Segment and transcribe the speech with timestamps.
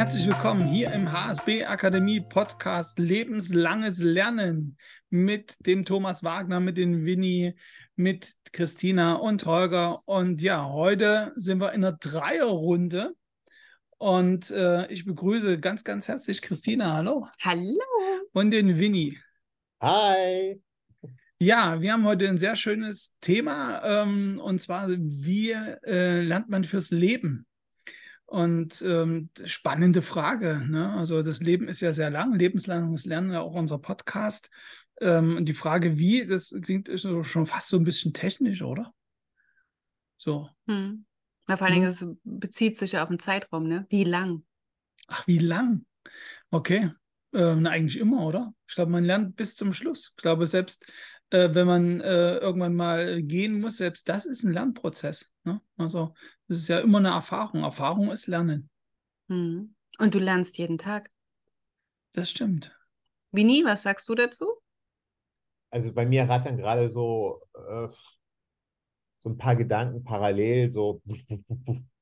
[0.00, 4.78] herzlich willkommen hier im HSB Akademie Podcast Lebenslanges Lernen
[5.10, 7.54] mit dem Thomas Wagner, mit dem Winnie,
[7.96, 10.00] mit Christina und Holger.
[10.06, 13.14] Und ja, heute sind wir in einer Dreierrunde.
[13.98, 16.94] Und äh, ich begrüße ganz, ganz herzlich Christina.
[16.94, 17.28] Hallo.
[17.42, 17.76] Hallo.
[18.32, 19.18] Und den Winnie.
[19.82, 20.62] Hi.
[21.38, 23.82] Ja, wir haben heute ein sehr schönes Thema.
[23.84, 27.44] Ähm, und zwar, wie äh, lernt man fürs Leben?
[28.30, 30.64] Und ähm, spannende Frage.
[30.64, 30.92] Ne?
[30.92, 34.50] Also das Leben ist ja sehr lang, lebenslanges Lernen, ja auch unser Podcast.
[35.00, 38.94] Ähm, und die Frage, wie, das klingt schon fast so ein bisschen technisch, oder?
[40.16, 40.48] So.
[40.68, 41.06] Hm.
[41.48, 43.84] Ja, vor allen Dingen, es bezieht sich ja auf den Zeitraum, ne?
[43.88, 44.44] Wie lang?
[45.08, 45.84] Ach, wie lang?
[46.52, 46.92] Okay.
[47.32, 48.54] Äh, na, eigentlich immer, oder?
[48.68, 50.14] Ich glaube, man lernt bis zum Schluss.
[50.16, 50.86] Ich glaube, selbst
[51.30, 55.32] äh, wenn man äh, irgendwann mal gehen muss, selbst das ist ein Lernprozess.
[55.44, 55.60] Ne?
[55.76, 56.14] Also
[56.48, 57.62] das ist ja immer eine Erfahrung.
[57.62, 58.68] Erfahrung ist Lernen.
[59.28, 59.74] Hm.
[59.98, 61.10] Und du lernst jeden Tag.
[62.12, 62.76] Das stimmt.
[63.32, 64.46] Wie nie, was sagst du dazu?
[65.70, 67.88] Also bei mir rattern gerade so, äh,
[69.20, 71.00] so ein paar Gedanken parallel so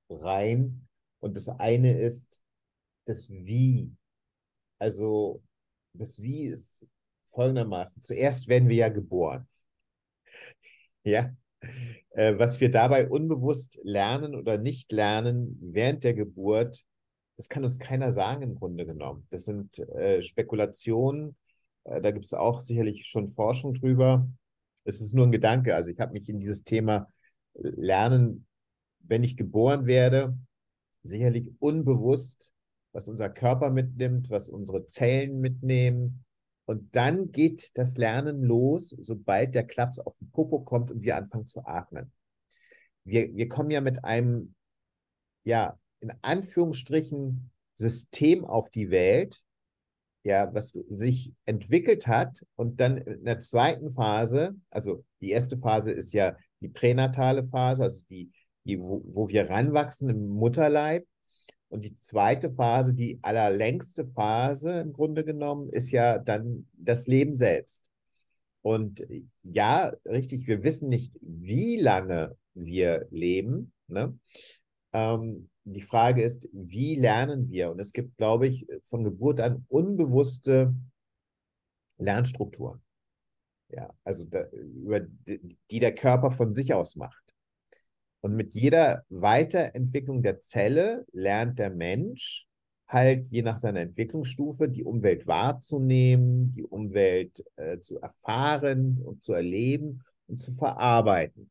[0.09, 0.89] rein.
[1.21, 2.43] Und das eine ist
[3.05, 3.95] das Wie.
[4.79, 5.43] Also
[5.93, 6.87] das Wie ist
[7.33, 8.03] folgendermaßen.
[8.03, 9.47] Zuerst werden wir ja geboren.
[11.05, 11.31] Ja.
[12.11, 16.85] Äh, was wir dabei unbewusst lernen oder nicht lernen während der Geburt,
[17.39, 19.27] das kann uns keiner sagen im Grunde genommen.
[19.31, 21.37] Das sind äh, Spekulationen.
[21.85, 24.29] Äh, da gibt es auch sicherlich schon Forschung drüber.
[24.85, 25.75] Es ist nur ein Gedanke.
[25.75, 27.09] Also ich habe mich in dieses Thema
[27.55, 28.47] äh, Lernen,
[29.01, 30.37] wenn ich geboren werde,
[31.05, 32.53] sicherlich unbewusst,
[32.93, 36.25] was unser Körper mitnimmt, was unsere Zellen mitnehmen,
[36.69, 41.17] und dann geht das Lernen los, sobald der Klaps auf den Popo kommt und wir
[41.17, 42.13] anfangen zu atmen.
[43.05, 44.55] Wir, wir kommen ja mit einem,
[45.45, 49.43] ja, in Anführungsstrichen System auf die Welt,
[50.25, 55.93] ja, was sich entwickelt hat und dann in der zweiten Phase, also die erste Phase
[55.93, 58.31] ist ja die pränatale Phase, also die,
[58.65, 61.07] die wo, wo wir ranwachsen im Mutterleib
[61.69, 67.35] und die zweite Phase, die allerlängste Phase im Grunde genommen, ist ja dann das Leben
[67.35, 67.91] selbst.
[68.63, 69.03] Und
[69.43, 73.73] ja, richtig, wir wissen nicht, wie lange wir leben.
[73.87, 74.19] Ne?
[74.93, 77.71] Ähm, die Frage ist, wie lernen wir?
[77.71, 80.75] Und es gibt, glaube ich, von Geburt an unbewusste
[81.99, 82.83] Lernstrukturen.
[83.71, 87.28] Ja, also da, über die, die der Körper von sich aus macht.
[88.21, 92.49] Und mit jeder Weiterentwicklung der Zelle lernt der Mensch
[92.89, 99.35] halt je nach seiner Entwicklungsstufe die Umwelt wahrzunehmen, die Umwelt äh, zu erfahren und zu
[99.35, 101.51] erleben und zu verarbeiten.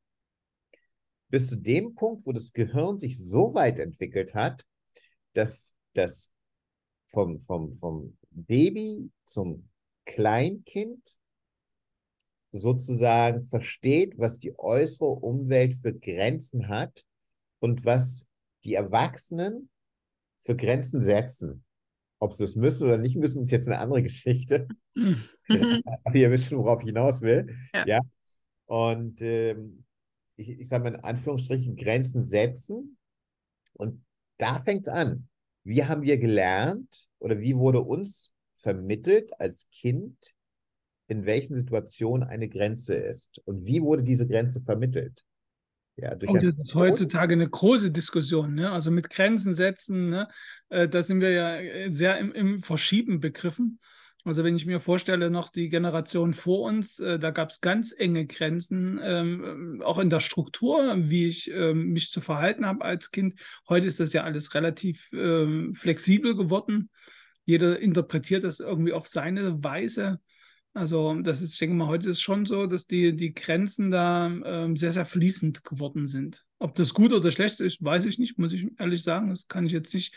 [1.29, 4.65] Bis zu dem Punkt, wo das Gehirn sich so weit entwickelt hat,
[5.33, 6.31] dass das
[7.07, 9.69] vom, vom, vom Baby zum
[10.05, 11.19] Kleinkind
[12.51, 17.03] sozusagen versteht, was die äußere Umwelt für Grenzen hat
[17.59, 18.27] und was
[18.63, 19.69] die Erwachsenen
[20.43, 21.63] für Grenzen setzen.
[22.19, 24.67] Ob sie es müssen oder nicht müssen, ist jetzt eine andere Geschichte.
[24.95, 25.35] Aber
[26.15, 27.55] ihr wisst schon, worauf ich hinaus will.
[27.73, 27.85] Ja.
[27.85, 28.01] ja?
[28.65, 29.85] Und ähm,
[30.35, 32.97] ich, ich sage mal in Anführungsstrichen Grenzen setzen.
[33.73, 34.03] Und
[34.37, 35.27] da fängt es an.
[35.63, 40.17] Wie haben wir gelernt oder wie wurde uns vermittelt als Kind,
[41.07, 45.23] in welchen Situationen eine Grenze ist und wie wurde diese Grenze vermittelt.
[45.95, 48.53] Ja, durch oh, das ist heutzutage eine große Diskussion.
[48.53, 48.71] Ne?
[48.71, 50.27] Also mit Grenzen setzen, ne?
[50.69, 53.79] Äh, da sind wir ja äh, sehr im, im, Verschieben begriffen.
[54.23, 57.95] Also wenn ich mir vorstelle, noch die Generation vor uns, äh, da gab es ganz
[57.97, 63.09] enge Grenzen, ähm, auch in der Struktur, wie ich ähm, mich zu verhalten habe als
[63.09, 63.39] Kind.
[63.67, 66.89] Heute ist das ja alles relativ ähm, flexibel geworden.
[67.45, 70.19] Jeder interpretiert das irgendwie auf seine Weise.
[70.77, 74.27] Also das ist, ich denke mal, heute ist schon so, dass die, die Grenzen da
[74.27, 76.45] ähm, sehr, sehr fließend geworden sind.
[76.59, 79.31] Ob das gut oder schlecht ist, weiß ich nicht, muss ich ehrlich sagen.
[79.31, 80.13] Das kann ich jetzt nicht.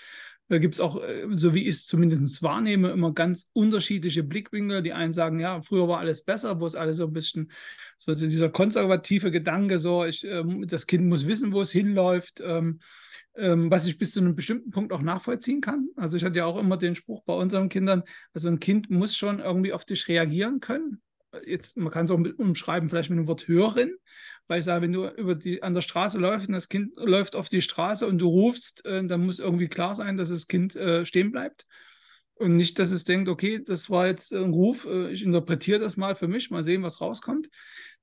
[0.50, 4.82] Da gibt es auch, äh, so wie ich es zumindest wahrnehme, immer ganz unterschiedliche Blickwinkel.
[4.82, 7.52] Die einen sagen, ja, früher war alles besser, wo es alles so ein bisschen,
[7.98, 12.42] so dieser konservative Gedanke, so, ich, ähm, das Kind muss wissen, wo es hinläuft.
[12.44, 12.80] Ähm,
[13.36, 15.88] ähm, was ich bis zu einem bestimmten Punkt auch nachvollziehen kann.
[15.94, 18.02] Also ich hatte ja auch immer den Spruch bei unseren Kindern,
[18.34, 21.00] also ein Kind muss schon irgendwie auf dich reagieren können.
[21.46, 23.92] Jetzt, man kann es auch umschreiben, vielleicht mit dem Wort hören,
[24.50, 27.36] weil ich sage, wenn du über die, an der Straße läufst und das Kind läuft
[27.36, 30.74] auf die Straße und du rufst, äh, dann muss irgendwie klar sein, dass das Kind
[30.76, 31.66] äh, stehen bleibt.
[32.34, 35.96] Und nicht, dass es denkt, okay, das war jetzt ein Ruf, äh, ich interpretiere das
[35.96, 37.48] mal für mich, mal sehen, was rauskommt.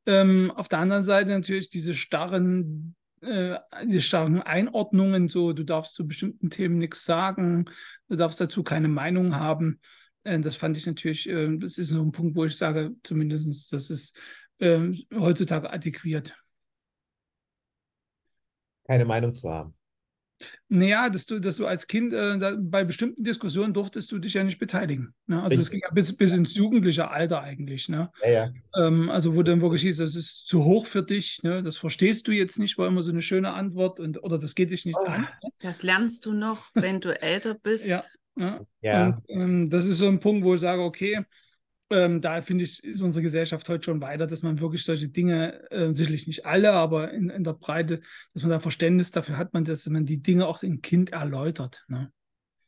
[0.06, 5.96] Ähm, auf der anderen Seite natürlich diese starren äh, die starken Einordnungen, so du darfst
[5.96, 7.66] zu bestimmten Themen nichts sagen,
[8.10, 9.80] du darfst dazu keine Meinung haben.
[10.24, 13.74] Äh, das fand ich natürlich, äh, das ist so ein Punkt, wo ich sage, zumindest,
[13.74, 14.18] das ist
[14.60, 16.36] äh, heutzutage adäquiert.
[18.86, 19.78] Keine Meinung zu haben.
[20.70, 24.34] Naja, dass du, dass du als Kind äh, da, bei bestimmten Diskussionen durftest du dich
[24.34, 25.14] ja nicht beteiligen.
[25.26, 25.42] Ne?
[25.42, 27.90] Also es ging ja bis, bis ins jugendliche Alter eigentlich.
[27.90, 28.12] Ne?
[28.22, 28.52] Ja, ja.
[28.76, 31.64] Ähm, also wo dann wirklich hieß, das ist zu hoch für dich, ne?
[31.64, 34.72] das verstehst du jetzt nicht, war immer so eine schöne Antwort und oder das geht
[34.72, 35.10] dich nichts oh.
[35.10, 35.28] an.
[35.60, 37.88] Das lernst du noch, wenn du älter bist.
[37.88, 38.04] Ja,
[38.36, 38.62] ja.
[38.82, 39.08] ja.
[39.08, 41.24] Und, ähm, das ist so ein Punkt, wo ich sage, okay,
[41.90, 45.70] ähm, da finde ich, ist unsere Gesellschaft heute schon weiter, dass man wirklich solche Dinge,
[45.72, 48.02] äh, sicherlich nicht alle, aber in, in, der Breite,
[48.34, 51.86] dass man da Verständnis dafür hat, man, dass man die Dinge auch dem Kind erläutert.
[51.88, 52.12] Ne?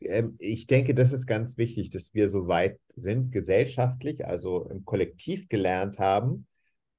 [0.01, 4.86] Ähm, ich denke, das ist ganz wichtig, dass wir so weit sind, gesellschaftlich, also im
[4.86, 6.48] Kollektiv gelernt haben,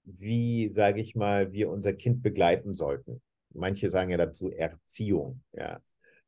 [0.04, 3.22] wie, sage ich mal, wir unser Kind begleiten sollten.
[3.52, 5.80] Manche sagen ja dazu Erziehung, ja.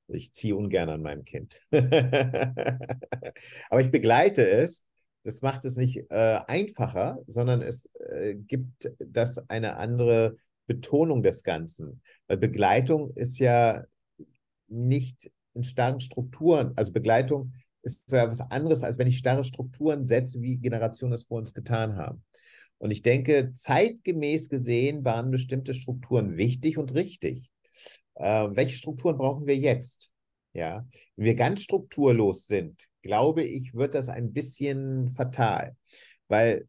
[0.08, 1.62] Ich ziehe ungern an meinem Kind.
[1.70, 4.86] Aber ich begleite es
[5.24, 10.36] das macht es nicht äh, einfacher, sondern es äh, gibt das eine andere
[10.66, 12.02] Betonung des Ganzen.
[12.26, 13.84] Weil Begleitung ist ja
[14.68, 17.52] nicht in starren Strukturen, also Begleitung
[17.82, 21.52] ist ja was anderes, als wenn ich starre Strukturen setze, wie Generationen es vor uns
[21.52, 22.24] getan haben.
[22.78, 27.50] Und ich denke, zeitgemäß gesehen waren bestimmte Strukturen wichtig und richtig.
[28.14, 30.12] Äh, welche Strukturen brauchen wir jetzt?
[30.52, 30.86] Ja,
[31.16, 35.76] wenn wir ganz strukturlos sind, glaube ich, wird das ein bisschen fatal,
[36.28, 36.68] weil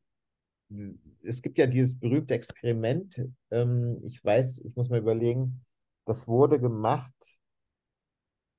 [1.24, 3.22] es gibt ja dieses berühmte Experiment.
[3.52, 5.64] Ähm, ich weiß, ich muss mal überlegen,
[6.06, 7.14] das wurde gemacht,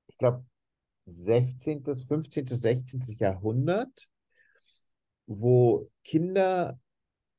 [0.06, 0.44] ich glaube,
[1.06, 3.00] 16., 15., 16.
[3.18, 4.08] Jahrhundert,
[5.26, 6.78] wo Kinder,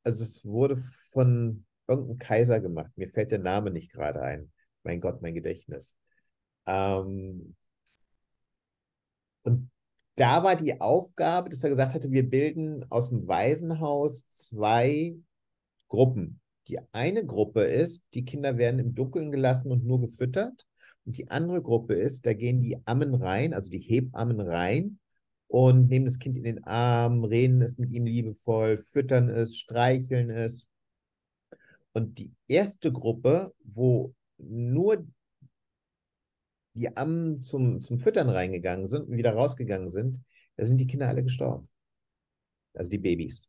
[0.04, 0.78] also es wurde
[1.12, 4.52] von irgendeinem Kaiser gemacht, mir fällt der Name nicht gerade ein.
[4.84, 5.98] Mein Gott, mein Gedächtnis.
[6.68, 7.56] Ähm,
[9.44, 9.70] und
[10.16, 15.16] da war die Aufgabe, dass er gesagt hatte, wir bilden aus dem Waisenhaus zwei
[15.90, 16.40] Gruppen.
[16.68, 20.66] Die eine Gruppe ist, die Kinder werden im Dunkeln gelassen und nur gefüttert.
[21.06, 25.00] Und die andere Gruppe ist, da gehen die Ammen rein, also die Hebammen rein
[25.48, 30.32] und nehmen das Kind in den Arm, reden es mit ihm liebevoll, füttern es, streicheln
[30.32, 30.68] es.
[31.94, 35.06] Und die erste Gruppe, wo nur
[36.76, 40.24] die am, zum, zum Füttern reingegangen sind und wieder rausgegangen sind,
[40.58, 41.70] da sind die Kinder alle gestorben.
[42.74, 43.48] Also die Babys.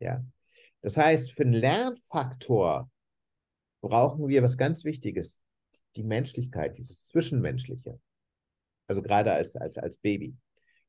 [0.00, 0.24] Ja.
[0.82, 2.90] Das heißt, für einen Lernfaktor
[3.80, 5.40] brauchen wir was ganz Wichtiges,
[5.96, 8.00] die Menschlichkeit, dieses Zwischenmenschliche.
[8.86, 10.36] Also gerade als, als, als Baby.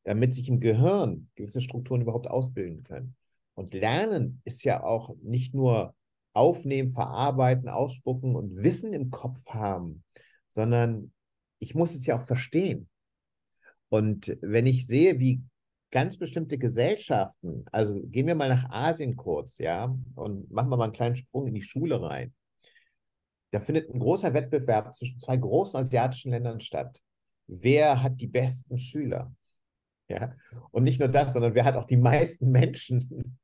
[0.04, 3.16] Damit sich im Gehirn gewisse Strukturen überhaupt ausbilden können.
[3.54, 5.96] Und Lernen ist ja auch nicht nur
[6.34, 10.04] aufnehmen, verarbeiten, ausspucken und Wissen im Kopf haben,
[10.50, 11.14] sondern
[11.60, 12.90] ich muss es ja auch verstehen.
[13.90, 15.42] Und wenn ich sehe, wie
[15.92, 20.86] ganz bestimmte Gesellschaften, also gehen wir mal nach Asien kurz, ja, und machen wir mal
[20.86, 22.34] einen kleinen Sprung in die Schule rein.
[23.52, 27.02] Da findet ein großer Wettbewerb zwischen zwei großen asiatischen Ländern statt.
[27.48, 29.34] Wer hat die besten Schüler?
[30.08, 30.36] Ja,
[30.72, 33.38] und nicht nur das, sondern wer hat auch die meisten Menschen?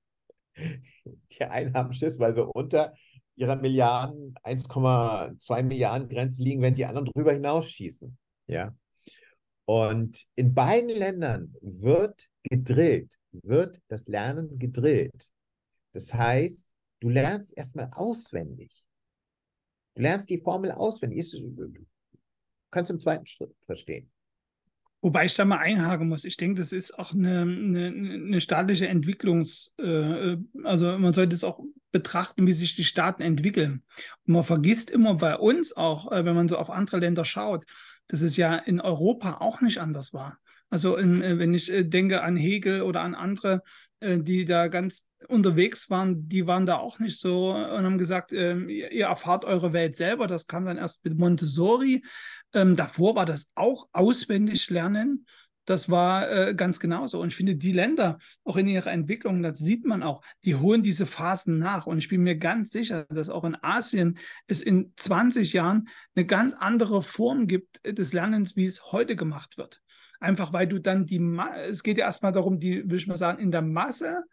[1.31, 2.05] Die einen haben sie
[2.53, 2.93] unter
[3.35, 8.17] ihrer Milliarden, 1,2 Milliarden Grenze liegen, wenn die anderen drüber hinausschießen.
[8.47, 8.75] Ja.
[9.65, 15.31] Und in beiden Ländern wird gedrillt, wird das Lernen gedrillt.
[15.93, 18.85] Das heißt, du lernst erstmal auswendig.
[19.95, 21.31] Du lernst die Formel auswendig.
[21.31, 21.85] Du
[22.69, 24.11] kannst im zweiten Schritt verstehen.
[25.01, 26.25] Wobei ich da mal einhaken muss.
[26.25, 31.43] Ich denke, das ist auch eine, eine, eine staatliche Entwicklungs-, äh, also man sollte es
[31.43, 31.59] auch
[31.91, 33.83] betrachten, wie sich die Staaten entwickeln.
[34.27, 37.65] Und man vergisst immer bei uns auch, äh, wenn man so auf andere Länder schaut,
[38.07, 40.37] dass es ja in Europa auch nicht anders war.
[40.69, 43.61] Also in, äh, wenn ich äh, denke an Hegel oder an andere,
[43.99, 48.33] äh, die da ganz unterwegs waren, die waren da auch nicht so und haben gesagt,
[48.33, 50.27] ähm, ihr erfahrt eure Welt selber.
[50.27, 52.03] Das kam dann erst mit Montessori.
[52.53, 55.25] Ähm, davor war das auch auswendig lernen.
[55.65, 57.21] Das war äh, ganz genauso.
[57.21, 60.81] Und ich finde, die Länder, auch in ihrer Entwicklung, das sieht man auch, die holen
[60.81, 61.85] diese Phasen nach.
[61.85, 64.17] Und ich bin mir ganz sicher, dass auch in Asien
[64.47, 69.57] es in 20 Jahren eine ganz andere Form gibt des Lernens, wie es heute gemacht
[69.57, 69.81] wird.
[70.19, 73.17] Einfach weil du dann die, Ma es geht ja erstmal darum, die, will ich mal
[73.17, 74.23] sagen, in der Masse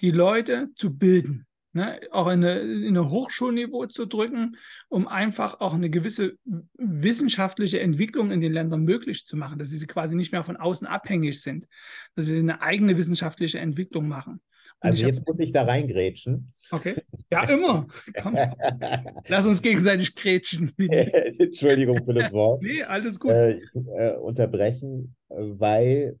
[0.00, 4.56] die Leute zu bilden ne, auch in eine, in eine Hochschulniveau zu drücken,
[4.88, 6.34] um einfach auch eine gewisse
[6.74, 10.86] wissenschaftliche Entwicklung in den Ländern möglich zu machen, dass sie quasi nicht mehr von außen
[10.86, 11.66] abhängig sind,
[12.14, 14.40] dass sie eine eigene wissenschaftliche Entwicklung machen.
[14.80, 16.52] also jetzt muss ich da reingrätschen.
[16.70, 16.96] Okay.
[17.30, 17.86] Ja, immer.
[18.22, 18.36] Komm.
[19.28, 20.72] Lass uns gegenseitig grätschen.
[20.78, 22.62] Entschuldigung für das Wort.
[22.62, 23.32] nee, alles gut.
[23.32, 23.60] Äh,
[23.96, 26.18] äh, unterbrechen, weil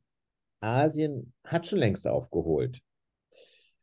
[0.60, 2.80] Asien hat schon längst aufgeholt.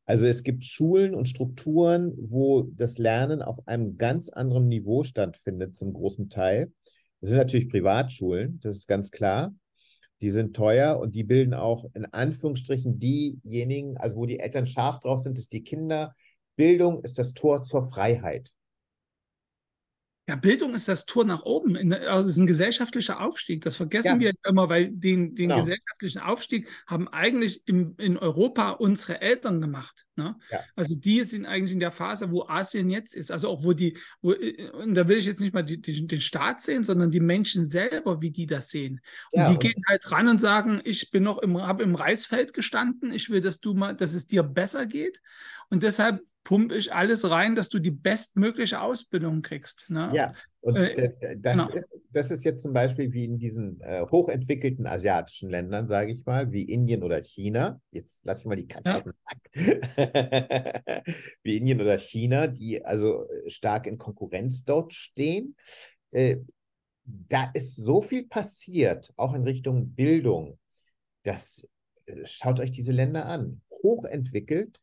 [0.06, 5.76] Also es gibt Schulen und Strukturen, wo das Lernen auf einem ganz anderen Niveau stattfindet,
[5.76, 6.72] zum großen Teil.
[7.22, 9.54] Das sind natürlich Privatschulen, das ist ganz klar.
[10.22, 15.00] Die sind teuer und die bilden auch in Anführungsstrichen diejenigen, also wo die Eltern scharf
[15.00, 16.16] drauf sind, dass die Kinder.
[16.56, 18.55] Bildung ist das Tor zur Freiheit.
[20.28, 21.94] Ja, Bildung ist das Tor nach oben.
[21.94, 23.64] Also es ist ein gesellschaftlicher Aufstieg.
[23.64, 24.20] Das vergessen ja.
[24.20, 25.60] wir immer, weil den, den genau.
[25.60, 30.08] gesellschaftlichen Aufstieg haben eigentlich im, in Europa unsere Eltern gemacht.
[30.16, 30.36] Ne?
[30.50, 30.62] Ja.
[30.76, 33.32] Also die sind eigentlich in der Phase, wo Asien jetzt ist.
[33.32, 34.34] Also auch wo die, wo,
[34.82, 37.66] und da will ich jetzt nicht mal die, die, den Staat sehen, sondern die Menschen
[37.66, 39.02] selber, wie die das sehen.
[39.32, 41.94] Und ja, die und gehen halt ran und sagen, ich bin noch im, habe im
[41.94, 45.22] Reisfeld gestanden, ich will, dass du mal, dass es dir besser geht.
[45.70, 49.90] Und deshalb pumpe ich alles rein, dass du die bestmögliche Ausbildung kriegst.
[49.90, 50.12] Ne?
[50.14, 51.70] Ja, und äh, das, genau.
[51.70, 56.26] ist, das ist jetzt zum Beispiel wie in diesen äh, hochentwickelten asiatischen Ländern, sage ich
[56.26, 57.82] mal, wie Indien oder China.
[57.92, 58.98] Jetzt lasse ich mal die Katze ja.
[58.98, 61.06] auf den Sack.
[61.44, 65.56] wie Indien oder China, die also äh, stark in Konkurrenz dort stehen.
[66.12, 66.38] Äh,
[67.04, 70.60] da ist so viel passiert, auch in Richtung Bildung,
[71.24, 71.68] dass
[72.06, 73.62] äh, schaut euch diese Länder an.
[73.72, 74.82] Hochentwickelt,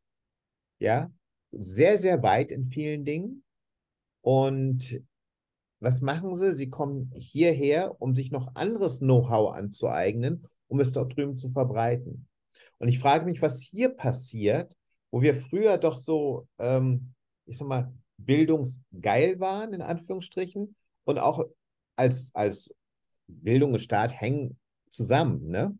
[0.80, 1.12] ja,
[1.52, 3.44] sehr, sehr weit in vielen Dingen.
[4.20, 5.02] Und
[5.80, 6.52] was machen sie?
[6.52, 12.28] Sie kommen hierher, um sich noch anderes Know-how anzueignen, um es dort drüben zu verbreiten.
[12.78, 14.74] Und ich frage mich, was hier passiert,
[15.10, 17.14] wo wir früher doch so, ähm,
[17.46, 21.44] ich sag mal, bildungsgeil waren, in Anführungsstrichen, und auch
[21.96, 22.74] als, als
[23.26, 24.58] Bildung und Staat hängen
[24.90, 25.76] zusammen, ne?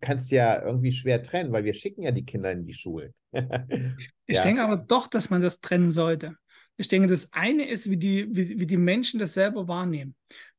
[0.00, 3.14] Kannst ja irgendwie schwer trennen, weil wir schicken ja die Kinder in die Schulen.
[4.26, 4.42] ich ja.
[4.42, 6.36] denke aber doch, dass man das trennen sollte.
[6.76, 10.14] Ich denke, das eine ist, wie die, wie, wie die Menschen das selber wahrnehmen.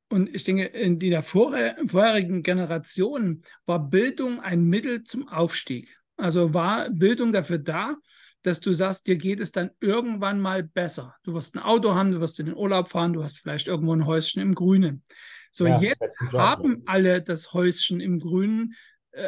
[0.10, 5.90] Und ich denke, in der vorherigen Generation war Bildung ein Mittel zum Aufstieg.
[6.18, 7.96] Also war Bildung dafür da,
[8.44, 11.16] dass du sagst, dir geht es dann irgendwann mal besser.
[11.24, 13.96] Du wirst ein Auto haben, du wirst in den Urlaub fahren, du hast vielleicht irgendwo
[13.96, 15.04] ein Häuschen im Grünen.
[15.50, 18.76] So, ja, jetzt haben alle das Häuschen im Grünen,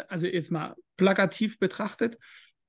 [0.07, 2.17] also jetzt mal plakativ betrachtet,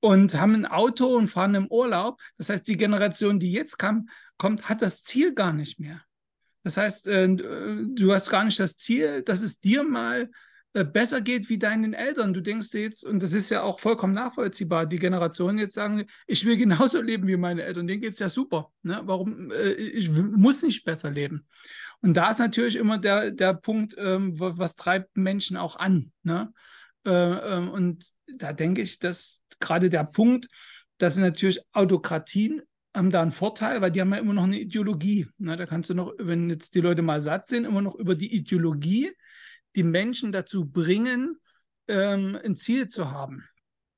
[0.00, 2.20] und haben ein Auto und fahren im Urlaub.
[2.38, 6.02] Das heißt, die Generation, die jetzt kam, kommt, hat das Ziel gar nicht mehr.
[6.62, 10.30] Das heißt, äh, du hast gar nicht das Ziel, dass es dir mal
[10.74, 12.34] äh, besser geht wie deinen Eltern.
[12.34, 16.44] Du denkst jetzt, und das ist ja auch vollkommen nachvollziehbar, die Generationen jetzt sagen, ich
[16.44, 18.72] will genauso leben wie meine Eltern, denen geht es ja super.
[18.82, 19.00] Ne?
[19.04, 19.50] Warum?
[19.78, 21.46] Ich muss nicht besser leben.
[22.00, 26.12] Und da ist natürlich immer der, der Punkt, ähm, was treibt Menschen auch an.
[26.22, 26.52] Ne?
[27.06, 30.48] Äh, ähm, und da denke ich, dass gerade der Punkt,
[30.98, 32.62] dass natürlich Autokratien
[32.94, 35.26] haben da einen Vorteil, weil die haben ja immer noch eine Ideologie.
[35.38, 35.56] Ne?
[35.56, 38.34] Da kannst du noch, wenn jetzt die Leute mal satt sind, immer noch über die
[38.34, 39.12] Ideologie
[39.76, 41.36] die Menschen dazu bringen,
[41.86, 43.46] ähm, ein Ziel zu haben.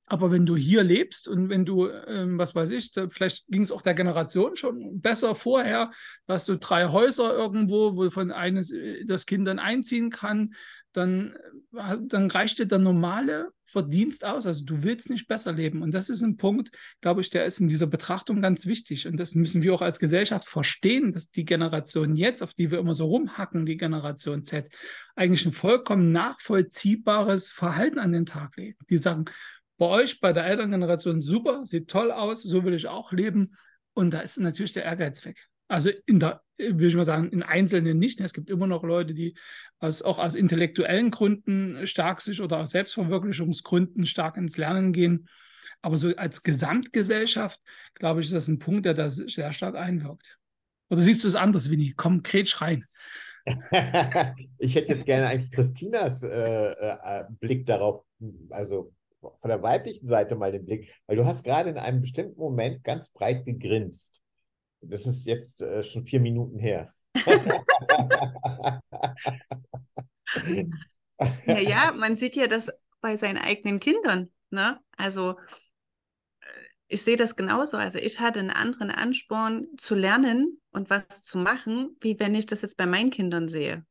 [0.06, 3.62] Aber wenn du hier lebst und wenn du, ähm, was weiß ich, da, vielleicht ging
[3.62, 5.92] es auch der Generation schon besser vorher,
[6.26, 10.54] hast du drei Häuser irgendwo, wovon eines äh, das Kind dann einziehen kann,
[10.98, 11.34] dann,
[11.74, 14.46] äh, dann reicht dir der normale Verdienst aus.
[14.46, 15.82] Also du willst nicht besser leben.
[15.82, 19.06] Und das ist ein Punkt, glaube ich, der ist in dieser Betrachtung ganz wichtig.
[19.06, 22.78] Und das müssen wir auch als Gesellschaft verstehen, dass die Generation jetzt, auf die wir
[22.78, 24.72] immer so rumhacken, die Generation Z,
[25.14, 28.80] eigentlich ein vollkommen nachvollziehbares Verhalten an den Tag legt.
[28.88, 29.26] Die sagen,
[29.76, 33.54] bei euch, bei der Elterngeneration, super, sieht toll aus, so will ich auch leben.
[33.92, 35.46] Und da ist natürlich der Ehrgeiz weg.
[35.68, 38.20] Also in der, würde ich mal sagen, in Einzelnen nicht.
[38.20, 39.36] Es gibt immer noch Leute, die
[39.78, 45.28] aus, auch aus intellektuellen Gründen stark sich oder aus Selbstverwirklichungsgründen stark ins Lernen gehen.
[45.82, 47.60] Aber so als Gesamtgesellschaft,
[47.94, 50.38] glaube ich, ist das ein Punkt, der da sehr stark einwirkt.
[50.90, 51.92] Oder siehst du es anders, Winnie?
[51.96, 52.84] Komm, kretsch rein.
[54.58, 58.04] ich hätte jetzt gerne eigentlich Christinas äh, äh, Blick darauf,
[58.50, 62.38] also von der weiblichen Seite mal den Blick, weil du hast gerade in einem bestimmten
[62.38, 64.22] Moment ganz breit gegrinst.
[64.80, 66.90] Das ist jetzt äh, schon vier Minuten her.
[71.46, 72.70] naja, man sieht ja das
[73.00, 74.30] bei seinen eigenen Kindern.
[74.50, 74.78] Ne?
[74.96, 75.36] Also
[76.40, 76.46] äh,
[76.86, 77.76] ich sehe das genauso.
[77.76, 82.46] Also ich hatte einen anderen Ansporn zu lernen und was zu machen, wie wenn ich
[82.46, 83.84] das jetzt bei meinen Kindern sehe.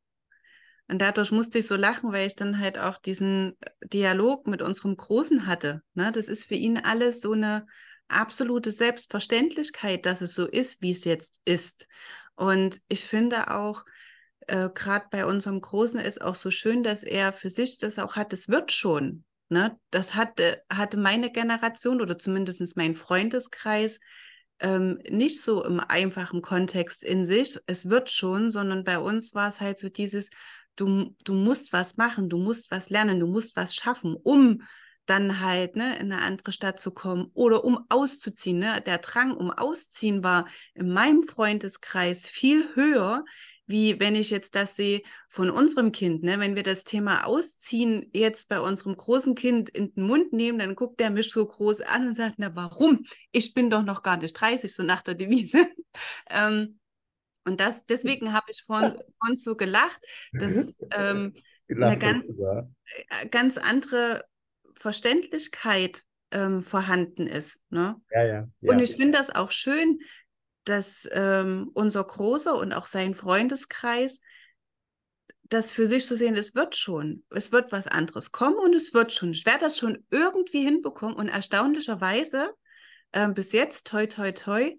[0.90, 4.96] Und dadurch musste ich so lachen, weil ich dann halt auch diesen Dialog mit unserem
[4.96, 5.82] Großen hatte.
[5.96, 6.14] Ne?
[6.14, 7.68] Das ist für ihn alles so eine
[8.08, 11.88] absolute Selbstverständlichkeit, dass es so ist, wie es jetzt ist.
[12.36, 13.84] Und ich finde auch,
[14.48, 18.16] äh, gerade bei unserem Großen ist auch so schön, dass er für sich das auch
[18.16, 19.26] hat, es wird schon.
[19.50, 19.78] Ne?
[19.92, 24.00] Das hatte, hatte meine Generation oder zumindest mein Freundeskreis
[24.60, 27.58] ähm, nicht so im einfachen Kontext in sich.
[27.68, 30.30] Es wird schon, sondern bei uns war es halt so dieses,
[30.76, 34.62] du, du musst was machen, du musst was lernen, du musst was schaffen, um
[35.08, 38.60] dann halt ne, in eine andere Stadt zu kommen oder um auszuziehen.
[38.60, 38.82] Ne?
[38.86, 43.26] Der Drang um Ausziehen war in meinem Freundeskreis viel höher,
[43.66, 46.40] wie wenn ich jetzt das sehe von unserem Kind, ne?
[46.40, 50.76] wenn wir das Thema Ausziehen jetzt bei unserem großen Kind in den Mund nehmen, dann
[50.76, 53.06] guckt der mich so groß an und sagt, na warum?
[53.32, 55.68] Ich bin doch noch gar nicht 30, so nach der Devise.
[56.30, 56.80] ähm,
[57.46, 58.98] und das, deswegen habe ich von
[59.28, 60.02] uns so gelacht,
[60.34, 61.34] dass ähm,
[61.70, 64.24] eine ganz, äh, ganz andere
[64.80, 67.62] Verständlichkeit ähm, vorhanden ist.
[67.70, 68.00] Ne?
[68.12, 68.74] Ja, ja, ja.
[68.74, 70.00] Und ich finde das auch schön,
[70.66, 74.22] dass ähm, unser Großer und auch sein Freundeskreis
[75.50, 78.94] das für sich so sehen, es wird schon, es wird was anderes kommen und es
[78.94, 79.32] wird schon.
[79.32, 82.54] Ich werde das schon irgendwie hinbekommen und erstaunlicherweise
[83.14, 84.76] äh, bis jetzt, toi, toi, toi,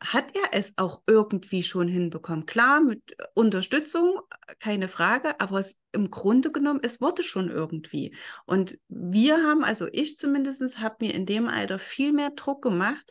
[0.00, 2.46] hat er es auch irgendwie schon hinbekommen.
[2.46, 4.20] Klar, mit Unterstützung,
[4.60, 8.14] keine Frage, aber es, im Grunde genommen, es wurde schon irgendwie.
[8.44, 13.04] Und wir haben, also ich zumindest, habe mir in dem Alter viel mehr Druck gemacht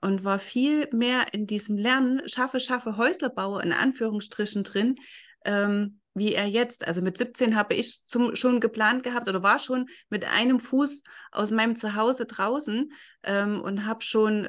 [0.00, 4.96] und war viel mehr in diesem Lernen, schaffe, schaffe, Häuslerbauer in Anführungsstrichen drin,
[5.44, 6.86] ähm, wie er jetzt.
[6.86, 11.02] Also mit 17 habe ich zum, schon geplant gehabt oder war schon mit einem Fuß
[11.30, 12.92] aus meinem Zuhause draußen
[13.22, 14.48] ähm, und habe schon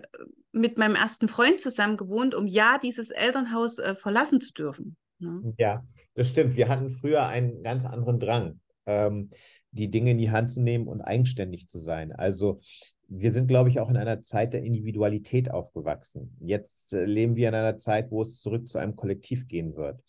[0.51, 4.97] mit meinem ersten Freund zusammen gewohnt, um ja dieses Elternhaus äh, verlassen zu dürfen.
[5.19, 5.53] Ne?
[5.57, 6.55] Ja, das stimmt.
[6.55, 9.29] Wir hatten früher einen ganz anderen Drang, ähm,
[9.71, 12.11] die Dinge in die Hand zu nehmen und eigenständig zu sein.
[12.11, 12.59] Also
[13.07, 16.35] wir sind, glaube ich, auch in einer Zeit der Individualität aufgewachsen.
[16.39, 20.01] Jetzt äh, leben wir in einer Zeit, wo es zurück zu einem Kollektiv gehen wird.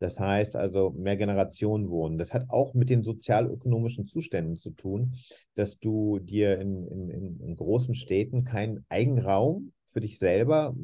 [0.00, 2.16] Das heißt also mehr Generationen wohnen.
[2.16, 5.14] Das hat auch mit den sozialökonomischen Zuständen zu tun,
[5.54, 10.74] dass du dir in, in, in großen Städten keinen Eigenraum für dich selber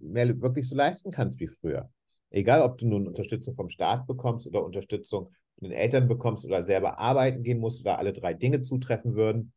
[0.00, 1.90] mehr wirklich so leisten kannst wie früher.
[2.30, 6.64] Egal, ob du nun Unterstützung vom Staat bekommst oder Unterstützung von den Eltern bekommst oder
[6.66, 9.52] selber arbeiten gehen musst oder alle drei Dinge zutreffen würden.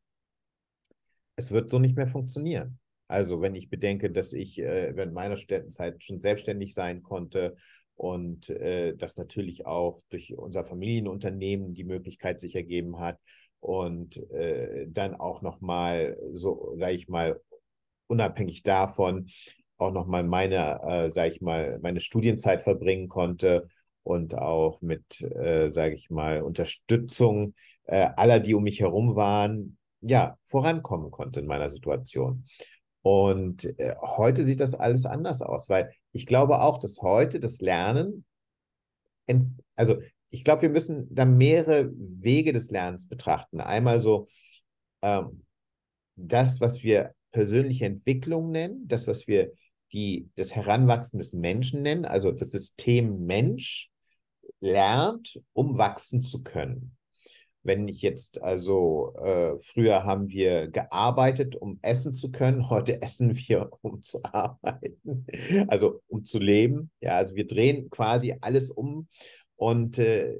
[1.35, 2.79] Es wird so nicht mehr funktionieren.
[3.07, 7.55] Also, wenn ich bedenke, dass ich äh, während meiner Städtenzeit schon selbstständig sein konnte
[7.95, 13.17] und äh, das natürlich auch durch unser Familienunternehmen die Möglichkeit sich ergeben hat
[13.59, 17.39] und äh, dann auch nochmal so, sage ich mal,
[18.07, 19.27] unabhängig davon
[19.77, 23.69] auch nochmal meine, äh, sage ich mal, meine Studienzeit verbringen konnte
[24.03, 27.53] und auch mit, äh, sage ich mal, Unterstützung
[27.85, 32.45] äh, aller, die um mich herum waren, ja, vorankommen konnte in meiner Situation.
[33.01, 37.61] Und äh, heute sieht das alles anders aus, weil ich glaube auch, dass heute das
[37.61, 38.25] Lernen,
[39.75, 39.97] also
[40.29, 43.61] ich glaube, wir müssen da mehrere Wege des Lernens betrachten.
[43.61, 44.27] Einmal so
[45.01, 45.43] ähm,
[46.15, 49.51] das, was wir persönliche Entwicklung nennen, das, was wir
[49.93, 53.89] die, das Heranwachsen des Menschen nennen, also das System Mensch
[54.59, 56.97] lernt, um wachsen zu können.
[57.63, 63.35] Wenn ich jetzt also, äh, früher haben wir gearbeitet, um essen zu können, heute essen
[63.35, 65.25] wir, um zu arbeiten,
[65.67, 66.91] also um zu leben.
[67.01, 69.07] Ja, also wir drehen quasi alles um
[69.55, 70.35] und äh,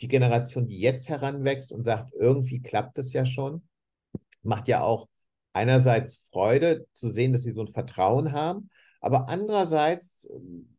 [0.00, 3.62] die Generation, die jetzt heranwächst und sagt, irgendwie klappt es ja schon,
[4.42, 5.06] macht ja auch
[5.52, 10.76] einerseits Freude zu sehen, dass sie so ein Vertrauen haben, aber andererseits ähm,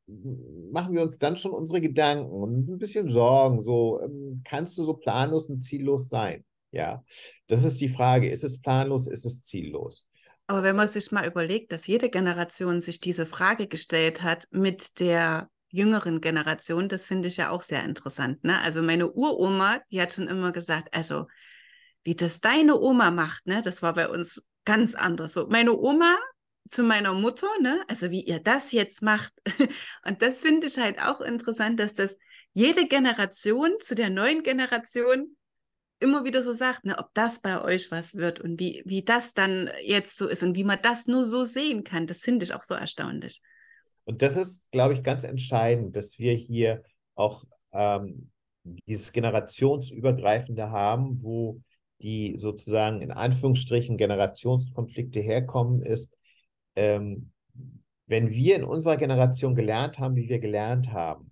[0.71, 3.61] machen wir uns dann schon unsere Gedanken und ein bisschen Sorgen.
[3.61, 6.43] So, ähm, kannst du so planlos und ziellos sein?
[6.71, 7.03] Ja,
[7.47, 8.29] das ist die Frage.
[8.29, 10.07] Ist es planlos, ist es ziellos?
[10.47, 14.99] Aber wenn man sich mal überlegt, dass jede Generation sich diese Frage gestellt hat mit
[14.99, 18.43] der jüngeren Generation, das finde ich ja auch sehr interessant.
[18.43, 18.59] Ne?
[18.61, 21.27] Also meine Uroma, die hat schon immer gesagt, also
[22.03, 25.33] wie das deine Oma macht, ne, das war bei uns ganz anders.
[25.33, 26.17] So, meine Oma
[26.69, 27.83] zu meiner Mutter, ne?
[27.87, 29.33] Also wie ihr das jetzt macht.
[30.05, 32.17] Und das finde ich halt auch interessant, dass das
[32.53, 35.35] jede Generation zu der neuen Generation
[35.99, 39.33] immer wieder so sagt, ne, ob das bei euch was wird und wie, wie das
[39.33, 42.53] dann jetzt so ist und wie man das nur so sehen kann, das finde ich
[42.53, 43.41] auch so erstaunlich.
[44.03, 46.83] Und das ist, glaube ich, ganz entscheidend, dass wir hier
[47.15, 48.29] auch ähm,
[48.63, 51.61] dieses generationsübergreifende haben, wo
[52.03, 56.17] die sozusagen in Anführungsstrichen Generationskonflikte herkommen, ist,
[56.75, 57.31] ähm,
[58.05, 61.31] wenn wir in unserer Generation gelernt haben, wie wir gelernt haben,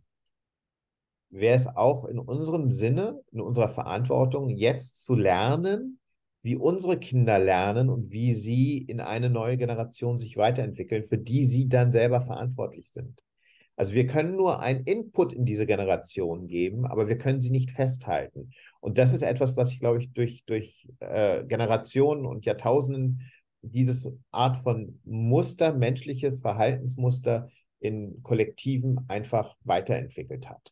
[1.30, 6.00] wäre es auch in unserem Sinne, in unserer Verantwortung, jetzt zu lernen,
[6.42, 11.46] wie unsere Kinder lernen und wie sie in eine neue Generation sich weiterentwickeln, für die
[11.46, 13.22] sie dann selber verantwortlich sind.
[13.82, 17.72] Also wir können nur einen Input in diese Generation geben, aber wir können sie nicht
[17.72, 18.52] festhalten.
[18.80, 23.32] Und das ist etwas, was ich, glaube ich, durch, durch äh, Generationen und Jahrtausenden
[23.64, 30.72] dieses Art von Muster, menschliches Verhaltensmuster in Kollektiven einfach weiterentwickelt hat.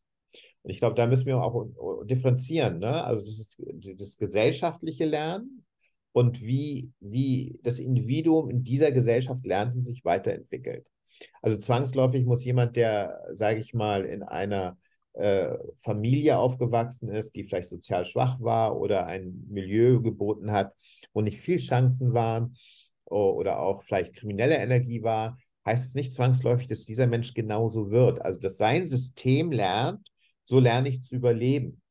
[0.61, 1.65] Und ich glaube, da müssen wir auch
[2.03, 2.77] differenzieren.
[2.77, 3.03] Ne?
[3.03, 3.63] Also das ist
[3.99, 5.65] das gesellschaftliche Lernen
[6.11, 10.85] und wie, wie das Individuum in dieser Gesellschaft lernt und sich weiterentwickelt.
[11.41, 14.77] Also zwangsläufig muss jemand, der, sage ich mal, in einer
[15.13, 20.73] äh, Familie aufgewachsen ist, die vielleicht sozial schwach war oder ein Milieu geboten hat,
[21.13, 22.55] wo nicht viel Chancen waren
[23.05, 28.21] oder auch vielleicht kriminelle Energie war, heißt es nicht zwangsläufig, dass dieser Mensch genauso wird.
[28.21, 30.07] Also, dass sein System lernt,
[30.43, 31.81] so lerne ich zu überleben.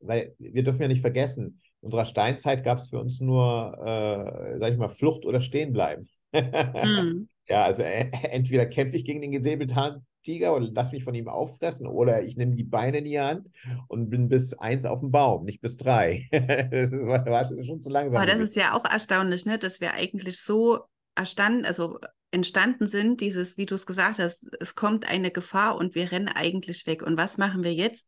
[0.00, 4.58] Weil wir dürfen ja nicht vergessen, in unserer Steinzeit gab es für uns nur, äh,
[4.58, 6.08] sag ich mal, Flucht oder Stehenbleiben.
[6.32, 7.28] Mhm.
[7.48, 11.86] Ja, also äh, entweder kämpfe ich gegen den Säbelzahntiger oder lass mich von ihm auffressen
[11.86, 13.48] oder ich nehme die Beine in die Hand
[13.88, 16.26] und bin bis eins auf dem Baum, nicht bis drei.
[16.32, 18.16] das war, schon zu langsam.
[18.16, 20.80] Aber das ist ja auch erstaunlich, ne, dass wir eigentlich so
[21.14, 21.98] erstanden, also
[22.30, 26.28] entstanden sind, dieses, wie du es gesagt hast, es kommt eine Gefahr und wir rennen
[26.28, 27.02] eigentlich weg.
[27.02, 28.06] Und was machen wir jetzt,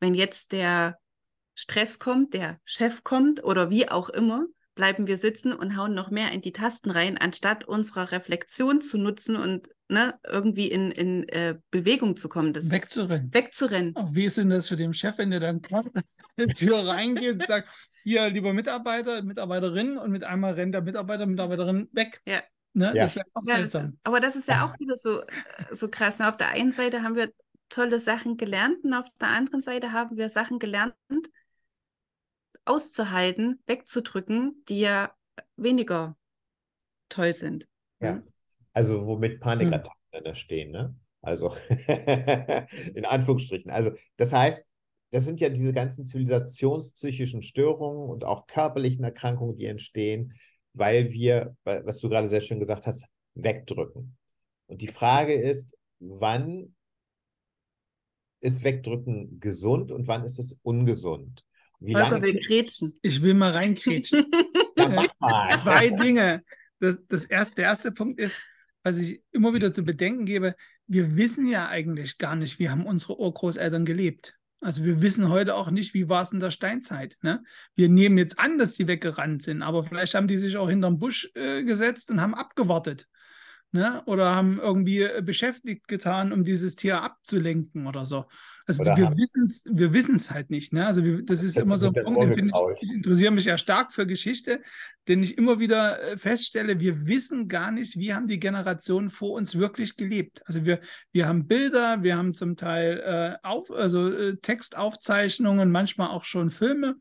[0.00, 0.98] wenn jetzt der
[1.54, 4.46] Stress kommt, der Chef kommt oder wie auch immer?
[4.74, 8.98] Bleiben wir sitzen und hauen noch mehr in die Tasten rein, anstatt unserer Reflexion zu
[8.98, 12.52] nutzen und ne, irgendwie in, in äh, Bewegung zu kommen.
[12.52, 13.32] Das wegzurennen.
[13.32, 13.96] Wegzurennen.
[13.96, 15.62] Auch wie ist denn das für den Chef, wenn der dann
[16.36, 17.68] in die Tür reingeht und sagt,
[18.02, 22.20] hier, lieber Mitarbeiter, Mitarbeiterin und mit einmal rennt der Mitarbeiter, Mitarbeiterin weg.
[22.26, 22.42] Ja.
[22.74, 22.86] Ne?
[22.86, 23.04] Ja.
[23.04, 23.86] Das wäre auch ja, seltsam.
[23.86, 25.22] Ist, aber das ist ja auch wieder so,
[25.70, 26.18] so krass.
[26.18, 26.28] Ne?
[26.28, 27.30] Auf der einen Seite haben wir
[27.68, 30.94] tolle Sachen gelernt und auf der anderen Seite haben wir Sachen gelernt,
[32.64, 35.14] auszuhalten, wegzudrücken, die ja
[35.56, 36.16] weniger
[37.08, 37.68] toll sind.
[38.00, 38.22] Ja,
[38.72, 40.24] also womit Panikattacken hm.
[40.24, 40.96] da stehen, ne?
[41.20, 41.54] Also
[42.94, 43.70] in Anführungsstrichen.
[43.70, 44.64] Also das heißt,
[45.10, 50.34] das sind ja diese ganzen zivilisationspsychischen Störungen und auch körperlichen Erkrankungen, die entstehen,
[50.72, 54.16] weil wir, was du gerade sehr schön gesagt hast, wegdrücken.
[54.66, 56.74] Und die Frage ist, wann
[58.40, 61.44] ist Wegdrücken gesund und wann ist es ungesund?
[61.84, 62.98] Wie Holger will grätschen.
[63.02, 64.26] Ich will mal reinkrätschen.
[64.76, 65.06] ja,
[65.58, 66.42] Zwei Dinge.
[66.80, 68.42] Das, das erste, der erste Punkt ist,
[68.82, 70.54] was ich immer wieder zu bedenken gebe,
[70.86, 74.36] wir wissen ja eigentlich gar nicht, wie haben unsere Urgroßeltern gelebt.
[74.60, 77.16] Also wir wissen heute auch nicht, wie war es in der Steinzeit.
[77.22, 77.42] Ne?
[77.74, 80.98] Wir nehmen jetzt an, dass die weggerannt sind, aber vielleicht haben die sich auch hinterm
[80.98, 83.06] Busch äh, gesetzt und haben abgewartet
[83.74, 84.02] ne?
[84.06, 88.26] oder haben irgendwie äh, beschäftigt getan, um dieses Tier abzulenken oder so.
[88.66, 90.72] Also oder wir wissen es wir wissen's halt nicht.
[90.72, 90.86] Ne?
[90.86, 93.58] Also wir, das ist das immer so ein Punkt, den ich, ich interessiere mich ja
[93.58, 94.62] stark für Geschichte,
[95.08, 99.32] denn ich immer wieder äh, feststelle, wir wissen gar nicht, wie haben die Generationen vor
[99.32, 100.42] uns wirklich gelebt.
[100.46, 100.80] Also wir,
[101.12, 106.50] wir haben Bilder, wir haben zum Teil äh, auf, also äh, Textaufzeichnungen, manchmal auch schon
[106.50, 106.96] Filme.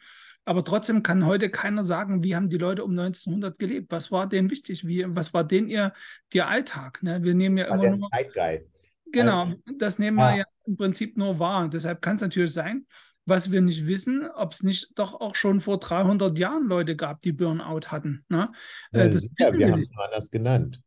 [0.45, 3.91] Aber trotzdem kann heute keiner sagen, wie haben die Leute um 1900 gelebt?
[3.91, 4.86] Was war denen wichtig?
[4.86, 5.93] Wie, was war denen ihr,
[6.34, 7.01] ihr Alltag?
[7.01, 7.23] Ne?
[7.23, 8.10] Wir nehmen ja war immer nur.
[8.10, 8.69] Zeitgeist.
[9.12, 10.32] Genau, also, das nehmen ja.
[10.32, 11.69] wir ja im Prinzip nur wahr.
[11.69, 12.86] Deshalb kann es natürlich sein,
[13.25, 17.21] was wir nicht wissen, ob es nicht doch auch schon vor 300 Jahren Leute gab,
[17.21, 18.25] die Burnout hatten.
[18.27, 18.51] Ne?
[18.91, 20.82] Ja, das ja, wir, wir haben es anders genannt.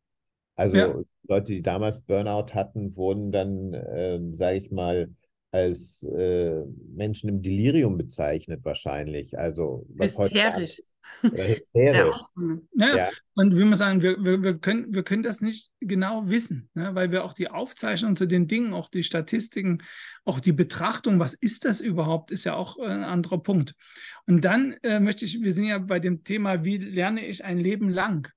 [0.56, 0.94] Also ja.
[1.28, 5.08] Leute, die damals Burnout hatten, wurden dann, äh, sage ich mal,
[5.56, 6.62] als äh,
[6.94, 9.38] Menschen im Delirium bezeichnet wahrscheinlich.
[9.38, 10.82] Also hysterisch.
[11.22, 12.16] Heute, hysterisch.
[12.74, 16.28] Ja, ja, und wie man sagen, wir, wir, wir, können, wir können das nicht genau
[16.28, 16.94] wissen, ne?
[16.94, 19.82] weil wir auch die Aufzeichnung zu den Dingen, auch die Statistiken,
[20.24, 23.74] auch die Betrachtung, was ist das überhaupt, ist ja auch ein anderer Punkt.
[24.26, 27.58] Und dann äh, möchte ich, wir sind ja bei dem Thema, wie lerne ich ein
[27.58, 28.28] Leben lang?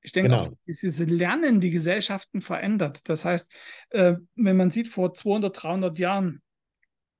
[0.00, 0.42] Ich denke genau.
[0.42, 3.08] auch, dieses Lernen die Gesellschaften verändert.
[3.08, 3.50] Das heißt,
[3.90, 6.42] äh, wenn man sieht, vor 200, 300 Jahren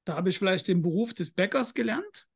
[0.06, 2.26] da habe ich vielleicht den Beruf des Bäckers gelernt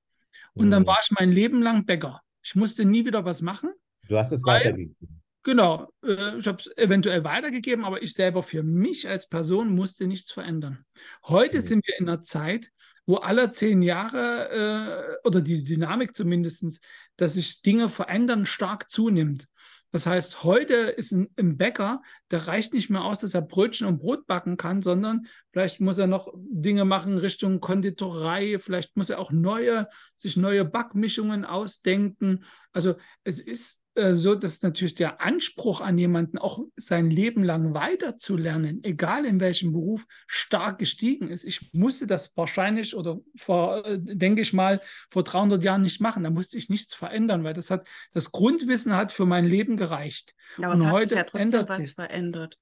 [0.52, 0.70] und mhm.
[0.72, 2.20] dann war ich mein Leben lang Bäcker.
[2.42, 3.70] Ich musste nie wieder was machen.
[4.08, 5.22] Du hast es weil, weitergegeben.
[5.42, 10.06] Genau, äh, ich habe es eventuell weitergegeben, aber ich selber für mich als Person musste
[10.06, 10.84] nichts verändern.
[11.24, 11.62] Heute mhm.
[11.62, 12.70] sind wir in einer Zeit,
[13.06, 16.80] wo alle zehn Jahre äh, oder die Dynamik zumindest,
[17.16, 19.46] dass sich Dinge verändern, stark zunimmt.
[19.92, 23.88] Das heißt, heute ist ein, ein, Bäcker, der reicht nicht mehr aus, dass er Brötchen
[23.88, 29.10] und Brot backen kann, sondern vielleicht muss er noch Dinge machen Richtung Konditorei, vielleicht muss
[29.10, 32.44] er auch neue, sich neue Backmischungen ausdenken.
[32.72, 37.74] Also es ist äh, so, dass natürlich der Anspruch an jemanden auch sein Leben lang
[37.74, 41.44] weiterzulernen, egal in welchem Beruf, stark gestiegen ist.
[41.44, 46.24] Ich musste das wahrscheinlich oder vor, äh, denke ich mal, vor 300 Jahren nicht machen.
[46.24, 50.34] Da musste ich nichts verändern, weil das hat, das Grundwissen hat für mein Leben gereicht.
[50.58, 52.58] Aber Und es hat heute sich ja trotzdem was verändert.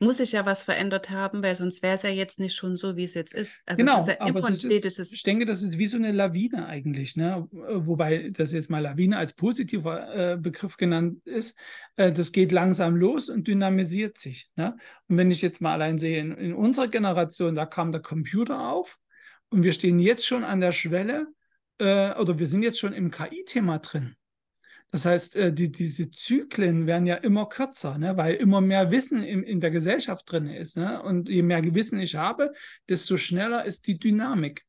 [0.00, 2.96] Muss sich ja was verändert haben, weil sonst wäre es ja jetzt nicht schon so,
[2.96, 3.60] wie es jetzt ist.
[3.66, 6.66] Also genau, ist ja aber das ist, ich denke, das ist wie so eine Lawine
[6.66, 7.46] eigentlich, ne?
[7.50, 11.58] wobei das jetzt mal Lawine als positiver äh, Begriff genannt ist.
[11.96, 14.50] Äh, das geht langsam los und dynamisiert sich.
[14.56, 14.74] Ne?
[15.08, 18.70] Und wenn ich jetzt mal allein sehe, in, in unserer Generation, da kam der Computer
[18.70, 18.98] auf
[19.50, 21.26] und wir stehen jetzt schon an der Schwelle
[21.78, 24.16] äh, oder wir sind jetzt schon im KI-Thema drin.
[24.90, 28.16] Das heißt, äh, die, diese Zyklen werden ja immer kürzer, ne?
[28.16, 30.76] weil immer mehr Wissen in, in der Gesellschaft drin ist.
[30.76, 31.00] Ne?
[31.02, 32.52] Und je mehr Wissen ich habe,
[32.88, 34.64] desto schneller ist die Dynamik.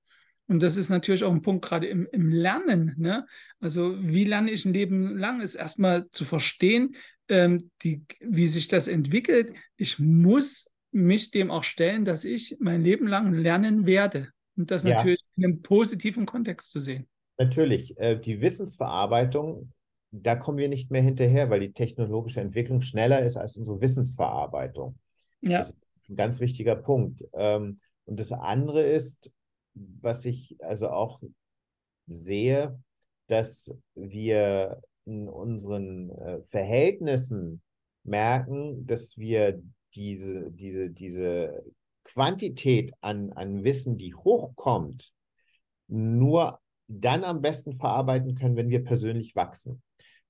[0.47, 2.93] Und das ist natürlich auch ein Punkt gerade im, im Lernen.
[2.97, 3.25] Ne?
[3.59, 6.95] Also wie lerne ich ein Leben lang, ist erstmal zu verstehen,
[7.29, 9.53] ähm, die, wie sich das entwickelt.
[9.77, 14.29] Ich muss mich dem auch stellen, dass ich mein Leben lang lernen werde.
[14.57, 14.97] Und das ja.
[14.97, 17.07] natürlich in einem positiven Kontext zu sehen.
[17.39, 17.97] Natürlich.
[17.97, 19.71] Äh, die Wissensverarbeitung
[20.11, 24.97] da kommen wir nicht mehr hinterher, weil die technologische Entwicklung schneller ist als unsere Wissensverarbeitung.
[25.41, 25.59] Ja.
[25.59, 27.23] Das ist ein ganz wichtiger Punkt.
[27.33, 29.33] Ähm, und das andere ist,
[29.73, 31.21] was ich also auch
[32.07, 32.77] sehe,
[33.27, 37.61] dass wir in unseren äh, Verhältnissen
[38.03, 39.61] merken, dass wir
[39.95, 41.63] diese, diese, diese
[42.03, 45.13] Quantität an, an Wissen, die hochkommt,
[45.87, 49.81] nur dann am besten verarbeiten können, wenn wir persönlich wachsen.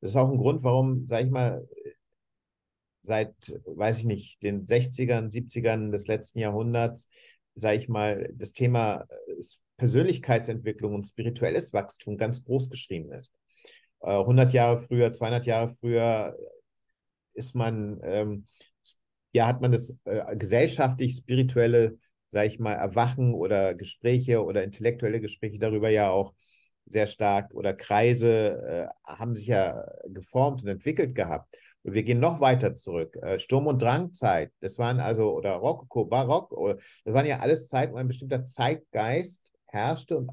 [0.01, 1.67] Das ist auch ein Grund, warum, sage ich mal,
[3.03, 3.33] seit,
[3.65, 7.09] weiß ich nicht, den 60ern, 70ern des letzten Jahrhunderts,
[7.55, 9.43] sage ich mal, das Thema äh,
[9.77, 13.33] Persönlichkeitsentwicklung und spirituelles Wachstum ganz groß geschrieben ist.
[14.01, 16.35] 100 äh, Jahre früher, 200 Jahre früher
[17.33, 18.47] ist man, ähm,
[19.33, 21.97] ja, hat man das äh, gesellschaftlich-spirituelle,
[22.29, 26.33] sage ich mal, Erwachen oder Gespräche oder intellektuelle Gespräche darüber ja auch
[26.93, 31.58] sehr stark oder Kreise äh, haben sich ja geformt und entwickelt gehabt.
[31.84, 33.15] Und wir gehen noch weiter zurück.
[33.21, 37.67] Äh, Sturm- und Drangzeit, das waren also, oder Rokoko, Barock, oder, das waren ja alles
[37.67, 40.32] Zeiten, wo ein bestimmter Zeitgeist herrschte und,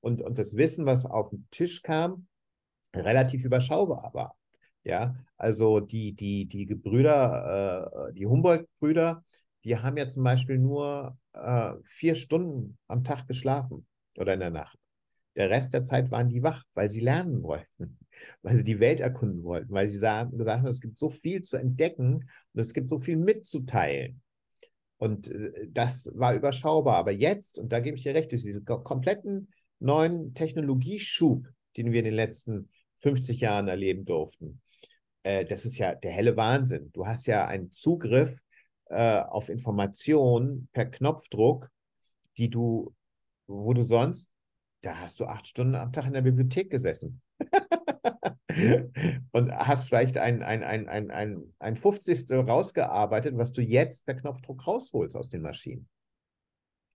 [0.00, 2.26] und, und das Wissen, was auf den Tisch kam,
[2.94, 4.36] relativ überschaubar war.
[4.84, 9.24] Ja, also die, die, die Gebrüder, äh, die Humboldt-Brüder,
[9.64, 13.84] die haben ja zum Beispiel nur äh, vier Stunden am Tag geschlafen
[14.16, 14.78] oder in der Nacht.
[15.36, 17.98] Der Rest der Zeit waren die wach, weil sie lernen wollten,
[18.42, 21.42] weil sie die Welt erkunden wollten, weil sie sagen, gesagt haben, es gibt so viel
[21.42, 24.22] zu entdecken und es gibt so viel mitzuteilen.
[24.98, 26.96] Und äh, das war überschaubar.
[26.96, 31.46] Aber jetzt, und da gebe ich dir recht, durch diesen kompletten neuen Technologieschub,
[31.76, 34.62] den wir in den letzten 50 Jahren erleben durften,
[35.22, 36.90] äh, das ist ja der helle Wahnsinn.
[36.92, 38.40] Du hast ja einen Zugriff
[38.86, 41.68] äh, auf Informationen per Knopfdruck,
[42.38, 42.94] die du,
[43.46, 44.30] wo du sonst
[44.86, 47.20] da hast du acht Stunden am Tag in der Bibliothek gesessen.
[49.32, 52.30] und hast vielleicht ein, ein, ein, ein, ein, ein 50.
[52.30, 55.88] rausgearbeitet, was du jetzt per Knopfdruck rausholst aus den Maschinen.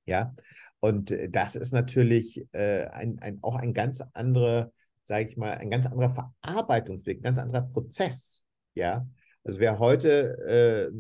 [0.06, 0.34] Ja,
[0.80, 4.72] und äh, das ist natürlich äh, ein, ein, auch ein ganz anderer,
[5.04, 8.46] sage ich mal, ein ganz anderer Verarbeitungsweg, ein ganz anderer Prozess.
[8.74, 9.06] Ja,
[9.44, 10.92] also wer heute äh,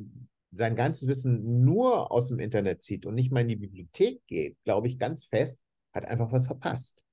[0.51, 4.58] sein ganzes Wissen nur aus dem Internet zieht und nicht mal in die Bibliothek geht,
[4.65, 5.58] glaube ich ganz fest,
[5.93, 7.04] hat einfach was verpasst.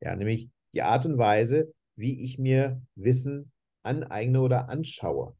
[0.00, 3.52] Ja, nämlich die Art und Weise, wie ich mir Wissen
[3.82, 5.36] aneigne oder anschaue.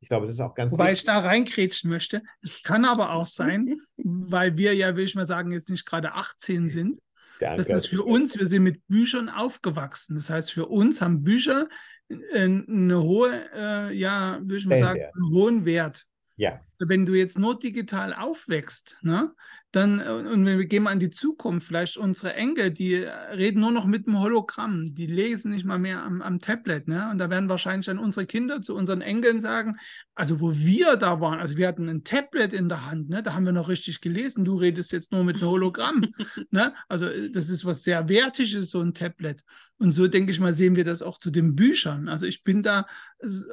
[0.00, 1.00] Ich glaube, das ist auch ganz Wobei wichtig.
[1.00, 2.22] ich da reinkrätschen möchte.
[2.42, 6.14] Es kann aber auch sein, weil wir ja, will ich mal sagen, jetzt nicht gerade
[6.14, 6.98] 18 sind,
[7.38, 10.16] dass das für uns, wir sind mit Büchern aufgewachsen.
[10.16, 11.68] Das heißt, für uns haben Bücher
[12.08, 16.04] äh, eine hohe, äh, ja, will ich mal sagen, einen hohen Wert.
[16.36, 16.60] Ja.
[16.78, 19.32] Wenn du jetzt nur digital aufwächst, ne,
[19.72, 23.72] dann, äh, und wir gehen mal an die Zukunft, vielleicht unsere Enkel, die reden nur
[23.72, 27.08] noch mit dem Hologramm, die lesen nicht mal mehr am, am Tablet, ne?
[27.10, 29.78] Und da werden wahrscheinlich dann unsere Kinder zu unseren Enkeln sagen,
[30.14, 33.22] also wo wir da waren, also wir hatten ein Tablet in der Hand, ne?
[33.22, 36.12] Da haben wir noch richtig gelesen, du redest jetzt nur mit einem Hologramm,
[36.50, 36.74] ne?
[36.88, 39.42] Also äh, das ist was sehr Wertiges, so ein Tablet.
[39.78, 42.08] Und so denke ich mal, sehen wir das auch zu den Büchern.
[42.08, 42.86] Also ich bin da,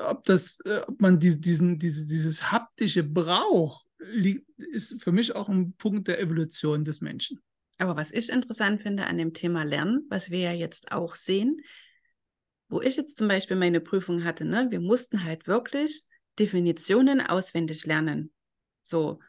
[0.06, 5.50] ob das, äh, ob man die, diesen, diese, dieses haptische braucht, ist für mich auch
[5.50, 7.40] ein Punkt der Evolution des Menschen.
[7.78, 11.62] Aber was ich interessant finde an dem Thema Lernen, was wir ja jetzt auch sehen,
[12.68, 16.04] wo ich jetzt zum Beispiel meine Prüfung hatte, ne, wir mussten halt wirklich
[16.38, 18.32] Definitionen auswendig lernen.
[18.82, 19.20] So.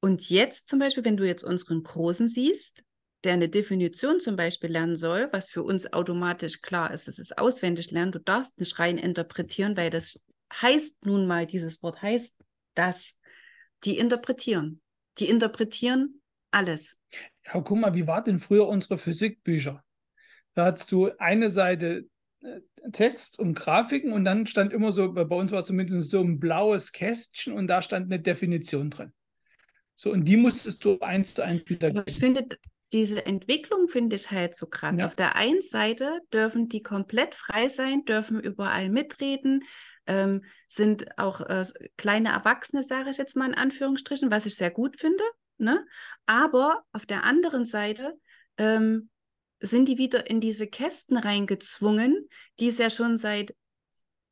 [0.00, 2.84] Und jetzt zum Beispiel, wenn du jetzt unseren Großen siehst,
[3.24, 7.38] der eine Definition zum Beispiel lernen soll, was für uns automatisch klar ist, es ist
[7.38, 12.36] auswendig lernen, du darfst nicht rein interpretieren, weil das heißt nun mal, dieses Wort heißt
[12.74, 13.16] das
[13.86, 14.82] die interpretieren.
[15.18, 16.20] Die interpretieren
[16.50, 16.98] alles.
[17.46, 19.82] Ja, guck mal, wie war denn früher unsere Physikbücher?
[20.54, 22.06] Da hattest du eine Seite
[22.92, 26.38] Text und Grafiken und dann stand immer so, bei uns war es zumindest so ein
[26.38, 29.12] blaues Kästchen und da stand eine Definition drin.
[29.96, 32.04] So, und die musstest du eins zu eins wiedergeben.
[32.06, 32.46] Ich finde,
[32.92, 34.98] diese Entwicklung finde ich halt so krass.
[34.98, 35.06] Ja.
[35.06, 39.64] Auf der einen Seite dürfen die komplett frei sein, dürfen überall mitreden,
[40.06, 41.64] ähm, sind auch äh,
[41.96, 45.24] kleine Erwachsene, sage ich jetzt mal in Anführungsstrichen, was ich sehr gut finde.
[45.58, 45.86] Ne?
[46.26, 48.18] Aber auf der anderen Seite
[48.58, 49.10] ähm,
[49.60, 53.54] sind die wieder in diese Kästen reingezwungen, die es ja schon seit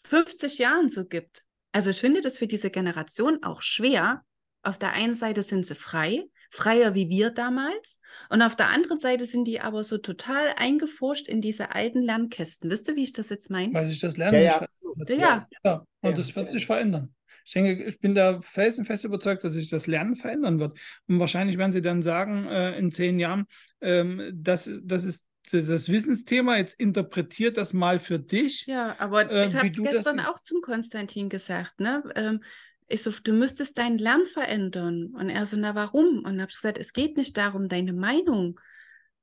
[0.05, 1.43] 50 Jahren so gibt.
[1.73, 4.23] Also ich finde das für diese Generation auch schwer.
[4.63, 6.25] Auf der einen Seite sind sie frei,
[6.55, 8.01] freier wie wir damals.
[8.31, 12.71] Und auf der anderen Seite sind die aber so total eingefuscht in diese alten Lernkästen.
[12.71, 13.75] Wisst ihr, wie ich das jetzt meine?
[13.75, 15.11] Weil sich das Lernen ja, nicht verändert.
[15.11, 15.49] Ja.
[15.65, 15.85] ja.
[16.01, 16.17] Und ja.
[16.17, 17.13] das wird sich verändern.
[17.45, 20.79] Ich denke, ich bin da felsenfest überzeugt, dass sich das Lernen verändern wird.
[21.09, 23.47] Und wahrscheinlich werden sie dann sagen, äh, in zehn Jahren,
[23.81, 28.65] ähm, das, das ist das Wissensthema, jetzt interpretiert das mal für dich.
[28.67, 32.03] Ja, aber äh, ich habe gestern auch zum Konstantin gesagt, ne?
[32.15, 32.43] Ähm,
[32.87, 35.15] ich so, du müsstest dein Lernen verändern.
[35.15, 36.19] Und er so, na warum?
[36.25, 38.61] Und habe gesagt, es geht nicht darum, deine Meinung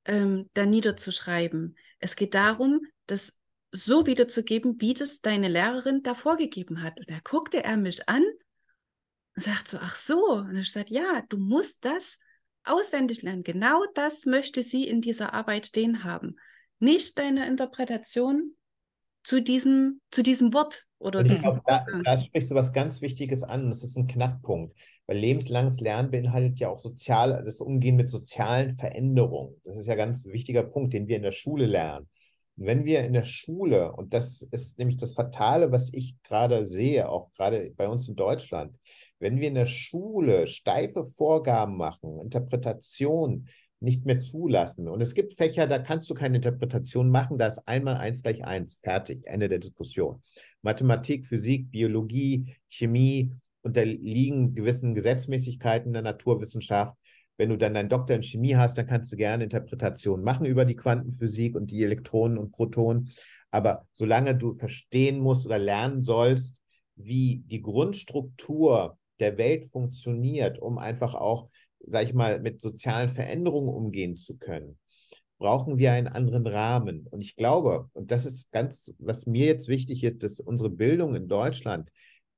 [0.04, 1.76] ähm, da niederzuschreiben.
[1.98, 3.38] Es geht darum, das
[3.70, 6.98] so wiederzugeben, wie das deine Lehrerin da vorgegeben hat.
[6.98, 8.24] Und da guckte er mich an
[9.34, 10.34] und sagt so, ach so.
[10.34, 12.18] Und ich sagte, ja, du musst das
[12.64, 13.44] auswendig lernen.
[13.44, 16.36] Genau das möchte sie in dieser Arbeit stehen haben.
[16.78, 18.56] Nicht deine Interpretation
[19.24, 23.42] zu diesem, zu diesem Wort oder diesem glaub, da, da sprichst du was ganz Wichtiges
[23.42, 23.70] an.
[23.70, 24.76] Das ist ein Knackpunkt.
[25.06, 29.60] Weil lebenslanges Lernen beinhaltet ja auch sozial, das Umgehen mit sozialen Veränderungen.
[29.64, 32.08] Das ist ja ein ganz wichtiger Punkt, den wir in der Schule lernen.
[32.56, 36.64] Und wenn wir in der Schule, und das ist nämlich das Fatale, was ich gerade
[36.64, 38.76] sehe, auch gerade bei uns in Deutschland,
[39.18, 43.48] wenn wir in der Schule steife Vorgaben machen, Interpretationen
[43.82, 44.88] nicht mehr zulassen.
[44.88, 48.44] Und es gibt Fächer, da kannst du keine Interpretation machen, da ist einmal eins gleich
[48.44, 50.22] eins, fertig, Ende der Diskussion.
[50.62, 56.96] Mathematik, Physik, Biologie, Chemie unterliegen gewissen Gesetzmäßigkeiten der Naturwissenschaft.
[57.36, 60.64] Wenn du dann deinen Doktor in Chemie hast, dann kannst du gerne Interpretationen machen über
[60.64, 63.10] die Quantenphysik und die Elektronen und Protonen.
[63.50, 66.60] Aber solange du verstehen musst oder lernen sollst,
[66.96, 71.48] wie die Grundstruktur der Welt funktioniert, um einfach auch
[71.86, 74.78] sag ich mal, mit sozialen Veränderungen umgehen zu können,
[75.38, 77.06] brauchen wir einen anderen Rahmen.
[77.10, 81.14] Und ich glaube, und das ist ganz, was mir jetzt wichtig ist, dass unsere Bildung
[81.14, 81.90] in Deutschland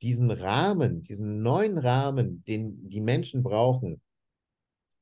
[0.03, 4.01] diesen Rahmen, diesen neuen Rahmen, den die Menschen brauchen,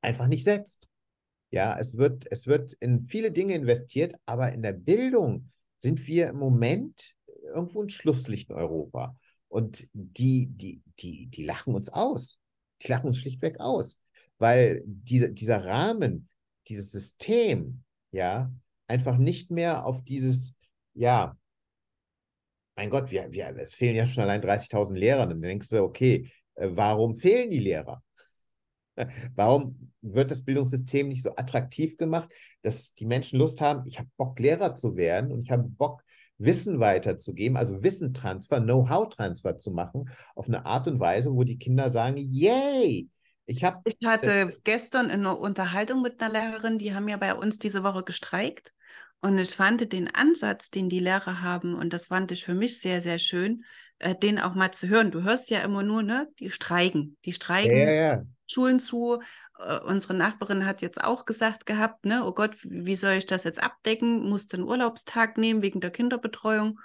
[0.00, 0.88] einfach nicht setzt.
[1.50, 6.28] Ja, es wird, es wird in viele Dinge investiert, aber in der Bildung sind wir
[6.28, 7.14] im Moment
[7.54, 9.16] irgendwo ein Schlusslicht in Europa.
[9.48, 12.40] Und die, die, die, die lachen uns aus.
[12.82, 14.01] Die lachen uns schlichtweg aus
[14.42, 16.28] weil diese, dieser Rahmen,
[16.66, 18.52] dieses System, ja,
[18.88, 20.56] einfach nicht mehr auf dieses,
[20.94, 21.36] ja,
[22.74, 25.28] mein Gott, wir, wir, es fehlen ja schon allein 30.000 Lehrer.
[25.28, 28.02] Dann denkst du, okay, äh, warum fehlen die Lehrer?
[29.36, 32.30] Warum wird das Bildungssystem nicht so attraktiv gemacht,
[32.62, 36.02] dass die Menschen Lust haben, ich habe Bock, Lehrer zu werden und ich habe Bock,
[36.36, 41.90] Wissen weiterzugeben, also Wissentransfer, Know-how-Transfer zu machen, auf eine Art und Weise, wo die Kinder
[41.92, 43.08] sagen, yay,
[43.46, 47.58] ich, hab, ich hatte gestern eine Unterhaltung mit einer Lehrerin, die haben ja bei uns
[47.58, 48.72] diese Woche gestreikt.
[49.20, 52.80] Und ich fand den Ansatz, den die Lehrer haben, und das fand ich für mich
[52.80, 53.64] sehr, sehr schön,
[54.00, 55.12] äh, den auch mal zu hören.
[55.12, 57.16] Du hörst ja immer nur, ne, die streiken.
[57.24, 58.22] Die streiken ja, ja.
[58.48, 59.22] Schulen zu.
[59.58, 63.44] Äh, unsere Nachbarin hat jetzt auch gesagt gehabt, ne, oh Gott, wie soll ich das
[63.44, 64.28] jetzt abdecken?
[64.28, 66.80] Muss den Urlaubstag nehmen wegen der Kinderbetreuung.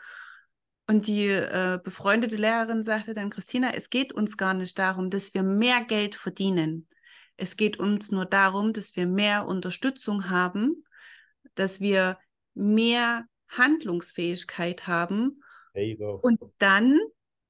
[0.89, 5.33] Und die äh, befreundete Lehrerin sagte dann, Christina, es geht uns gar nicht darum, dass
[5.33, 6.87] wir mehr Geld verdienen.
[7.35, 10.85] Es geht uns nur darum, dass wir mehr Unterstützung haben,
[11.55, 12.17] dass wir
[12.53, 15.41] mehr Handlungsfähigkeit haben.
[16.21, 16.99] Und dann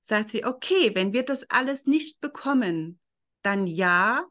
[0.02, 3.00] sagt sie, okay, wenn wir das alles nicht bekommen,
[3.44, 4.26] dann ja,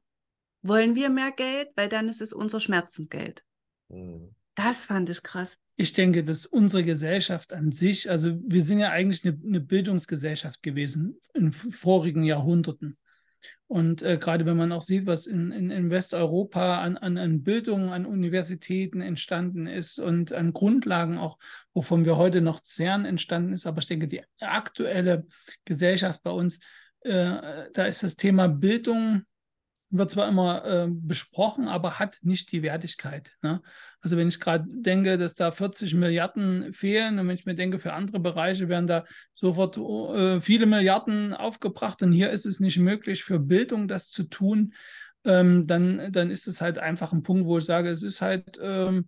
[0.63, 3.45] wollen wir mehr Geld, weil dann ist es unser Schmerzensgeld.
[3.89, 4.36] Mhm.
[4.57, 5.59] Das fand ich krass.
[5.77, 10.63] Ich denke, dass unsere Gesellschaft an sich, also wir sind ja eigentlich eine, eine Bildungsgesellschaft
[10.63, 12.97] gewesen in vorigen Jahrhunderten.
[13.69, 17.43] Und äh, gerade wenn man auch sieht, was in, in, in Westeuropa an, an, an
[17.43, 21.37] Bildung, an Universitäten entstanden ist und an Grundlagen auch,
[21.75, 23.67] wovon wir heute noch zehren, entstanden ist.
[23.67, 25.27] Aber ich denke, die aktuelle
[25.65, 26.61] Gesellschaft bei uns,
[27.01, 29.25] äh, da ist das Thema Bildung
[29.99, 33.33] wird zwar immer äh, besprochen, aber hat nicht die Wertigkeit.
[33.43, 33.63] Ne?
[34.01, 37.79] Also wenn ich gerade denke, dass da 40 Milliarden fehlen und wenn ich mir denke,
[37.79, 42.79] für andere Bereiche werden da sofort äh, viele Milliarden aufgebracht und hier ist es nicht
[42.79, 44.75] möglich, für Bildung das zu tun,
[45.25, 48.59] ähm, dann, dann ist es halt einfach ein Punkt, wo ich sage, es ist halt
[48.63, 49.07] ähm,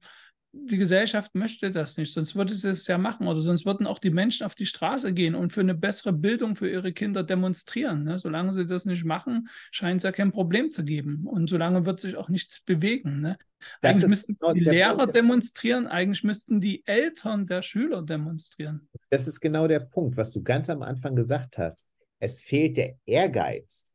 [0.53, 3.99] die Gesellschaft möchte das nicht, sonst würde sie es ja machen oder sonst würden auch
[3.99, 8.05] die Menschen auf die Straße gehen und für eine bessere Bildung für ihre Kinder demonstrieren.
[8.05, 8.19] Ne?
[8.19, 12.01] Solange sie das nicht machen, scheint es ja kein Problem zu geben und solange wird
[12.01, 13.21] sich auch nichts bewegen.
[13.21, 13.39] Ne?
[13.83, 15.17] Eigentlich müssten genau die Lehrer Punkt.
[15.17, 18.89] demonstrieren, eigentlich müssten die Eltern der Schüler demonstrieren.
[19.11, 21.87] Das ist genau der Punkt, was du ganz am Anfang gesagt hast.
[22.21, 23.93] Es fehlt der Ehrgeiz.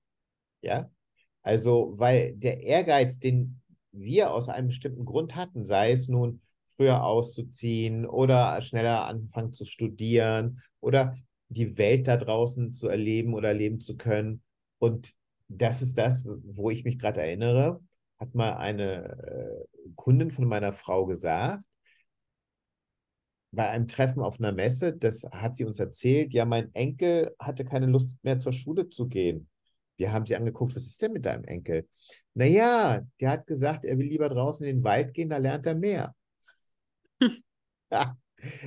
[0.62, 0.90] Ja,
[1.44, 3.62] also, weil der Ehrgeiz, den
[3.94, 6.42] wir aus einem bestimmten Grund hatten, sei es nun
[6.76, 11.16] früher auszuziehen oder schneller anfangen zu studieren oder
[11.50, 14.42] die Welt da draußen zu erleben oder erleben zu können.
[14.80, 15.14] Und
[15.48, 17.80] das ist das, wo ich mich gerade erinnere,
[18.20, 21.64] hat mal eine äh, Kundin von meiner Frau gesagt,
[23.52, 27.64] bei einem Treffen auf einer Messe, das hat sie uns erzählt, ja, mein Enkel hatte
[27.66, 29.48] keine Lust mehr zur Schule zu gehen.
[29.98, 31.88] Wir haben sie angeguckt, was ist denn mit deinem Enkel?
[32.34, 35.76] Naja, der hat gesagt, er will lieber draußen in den Wald gehen, da lernt er
[35.76, 36.16] mehr.
[37.22, 37.38] Hm.
[37.92, 38.18] Ja.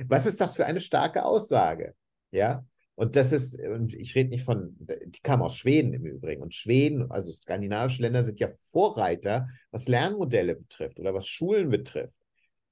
[0.07, 1.93] Was ist das für eine starke Aussage?
[2.31, 2.63] Ja,
[2.95, 6.41] und das ist, und ich rede nicht von, die kam aus Schweden im Übrigen.
[6.41, 12.16] Und Schweden, also skandinavische Länder, sind ja Vorreiter, was Lernmodelle betrifft oder was Schulen betrifft.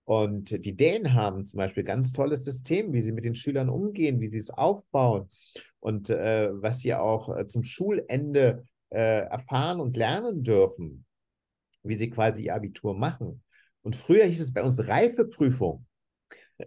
[0.06, 4.22] Und die Dänen haben zum Beispiel ganz tolles System, wie sie mit den Schülern umgehen,
[4.22, 5.30] wie sie es aufbauen
[5.80, 11.06] und äh, was sie auch äh, zum Schulende äh, erfahren und lernen dürfen,
[11.82, 13.44] wie sie quasi ihr Abitur machen.
[13.82, 15.88] Und früher hieß es bei uns Reifeprüfung.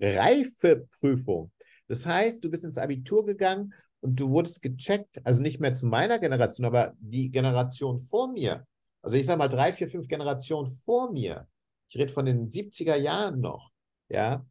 [0.00, 1.50] Reifeprüfung.
[1.88, 5.86] Das heißt, du bist ins Abitur gegangen und du wurdest gecheckt, also nicht mehr zu
[5.86, 8.64] meiner Generation, aber die Generation vor mir.
[9.02, 11.48] Also ich sage mal drei, vier, fünf Generationen vor mir
[11.90, 13.70] ich rede von den 70er Jahren noch,
[14.08, 14.46] ja,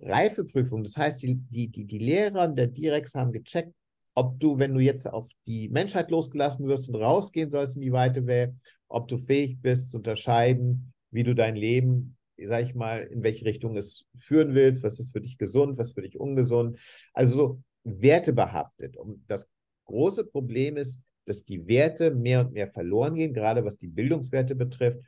[0.00, 0.82] Reifeprüfung.
[0.82, 3.72] Das heißt, die, die, die, die Lehrer der Direx haben gecheckt,
[4.14, 7.92] ob du, wenn du jetzt auf die Menschheit losgelassen wirst und rausgehen sollst in die
[7.92, 8.54] weite Welt,
[8.88, 13.44] ob du fähig bist zu unterscheiden, wie du dein Leben, sag ich mal, in welche
[13.44, 16.78] Richtung es führen willst, was ist für dich gesund, was für dich ungesund.
[17.14, 18.96] Also so wertebehaftet.
[18.96, 19.48] Und das
[19.86, 24.54] große Problem ist, dass die Werte mehr und mehr verloren gehen, gerade was die Bildungswerte
[24.54, 24.98] betrifft.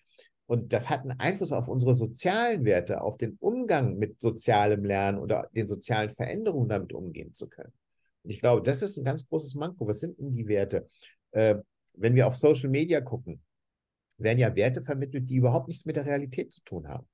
[0.46, 5.18] Und das hat einen Einfluss auf unsere sozialen Werte, auf den Umgang mit sozialem Lernen
[5.18, 7.72] oder den sozialen Veränderungen damit umgehen zu können.
[8.22, 9.86] Und ich glaube, das ist ein ganz großes Manko.
[9.86, 10.86] Was sind denn die Werte?
[11.30, 11.56] Äh,
[11.94, 13.40] wenn wir auf Social Media gucken,
[14.18, 17.06] werden ja Werte vermittelt, die überhaupt nichts mit der Realität zu tun haben.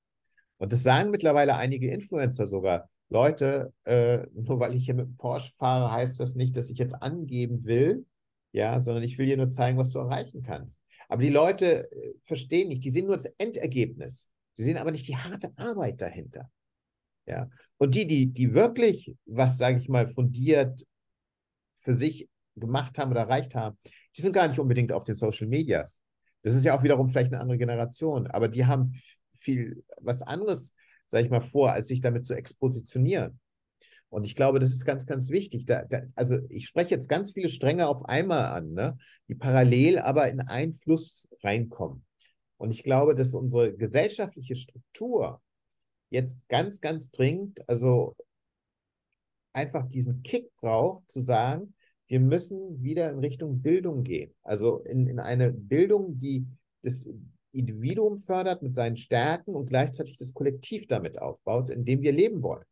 [0.58, 2.88] Und das sagen mittlerweile einige Influencer sogar.
[3.08, 6.78] Leute, äh, nur weil ich hier mit dem Porsche fahre, heißt das nicht, dass ich
[6.78, 8.06] jetzt angeben will,
[8.52, 10.80] ja, sondern ich will dir nur zeigen, was du erreichen kannst.
[11.10, 14.28] Aber die Leute äh, verstehen nicht, die sehen nur das Endergebnis.
[14.54, 16.48] Sie sehen aber nicht die harte Arbeit dahinter.
[17.26, 17.50] Ja.
[17.78, 20.86] Und die, die, die wirklich was, sage ich mal, fundiert
[21.74, 23.76] für sich gemacht haben oder erreicht haben,
[24.16, 26.00] die sind gar nicht unbedingt auf den Social Medias.
[26.42, 28.86] Das ist ja auch wiederum vielleicht eine andere Generation, aber die haben
[29.32, 30.76] viel was anderes,
[31.08, 33.40] sage ich mal, vor, als sich damit zu expositionieren.
[34.10, 35.66] Und ich glaube, das ist ganz, ganz wichtig.
[35.66, 38.98] Da, da, also ich spreche jetzt ganz viele Stränge auf einmal an, ne,
[39.28, 42.04] die parallel aber in einen Fluss reinkommen.
[42.56, 45.40] Und ich glaube, dass unsere gesellschaftliche Struktur
[46.10, 48.16] jetzt ganz, ganz dringend, also
[49.52, 51.74] einfach diesen Kick braucht, zu sagen,
[52.08, 54.34] wir müssen wieder in Richtung Bildung gehen.
[54.42, 56.44] Also in, in eine Bildung, die
[56.82, 57.08] das
[57.52, 62.42] Individuum fördert mit seinen Stärken und gleichzeitig das Kollektiv damit aufbaut, in dem wir leben
[62.42, 62.64] wollen.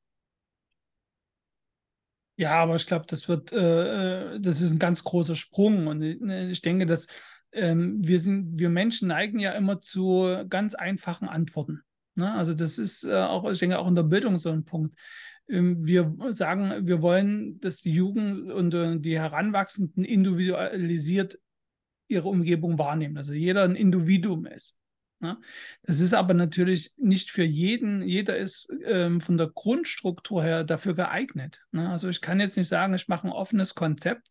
[2.38, 5.88] Ja, aber ich glaube, das wird, äh, äh, das ist ein ganz großer Sprung.
[5.88, 7.08] Und ich, ne, ich denke, dass
[7.50, 11.80] ähm, wir sind, wir Menschen neigen ja immer zu ganz einfachen Antworten.
[12.14, 12.32] Ne?
[12.32, 14.96] Also das ist äh, auch, ich denke, auch in der Bildung so ein Punkt.
[15.48, 21.40] Ähm, wir sagen, wir wollen, dass die Jugend und äh, die Heranwachsenden individualisiert
[22.06, 23.16] ihre Umgebung wahrnehmen.
[23.16, 24.78] Also jeder ein Individuum ist.
[25.20, 25.36] Ne?
[25.82, 30.94] Das ist aber natürlich nicht für jeden, jeder ist ähm, von der Grundstruktur her dafür
[30.94, 31.60] geeignet.
[31.72, 31.90] Ne?
[31.90, 34.30] Also ich kann jetzt nicht sagen, ich mache ein offenes Konzept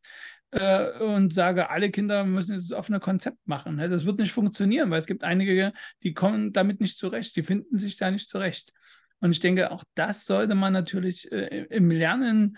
[0.52, 3.76] äh, und sage, alle Kinder müssen dieses offene Konzept machen.
[3.76, 3.90] Ne?
[3.90, 5.74] Das wird nicht funktionieren, weil es gibt einige,
[6.04, 8.72] die kommen damit nicht zurecht, die finden sich da nicht zurecht.
[9.20, 12.58] Und ich denke, auch das sollte man natürlich äh, im Lernen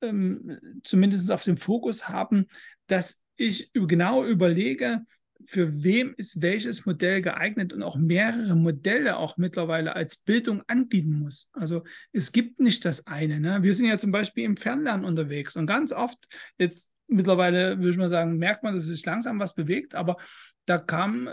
[0.00, 2.46] ähm, zumindest auf dem Fokus haben,
[2.86, 5.02] dass ich genau überlege,
[5.50, 11.12] für wem ist welches Modell geeignet und auch mehrere Modelle auch mittlerweile als Bildung anbieten
[11.12, 11.48] muss.
[11.54, 13.40] Also es gibt nicht das eine.
[13.40, 13.62] Ne?
[13.62, 16.18] Wir sind ja zum Beispiel im Fernlernen unterwegs und ganz oft
[16.58, 20.18] jetzt mittlerweile, würde ich mal sagen, merkt man, dass sich langsam was bewegt, aber
[20.66, 21.32] da kam äh,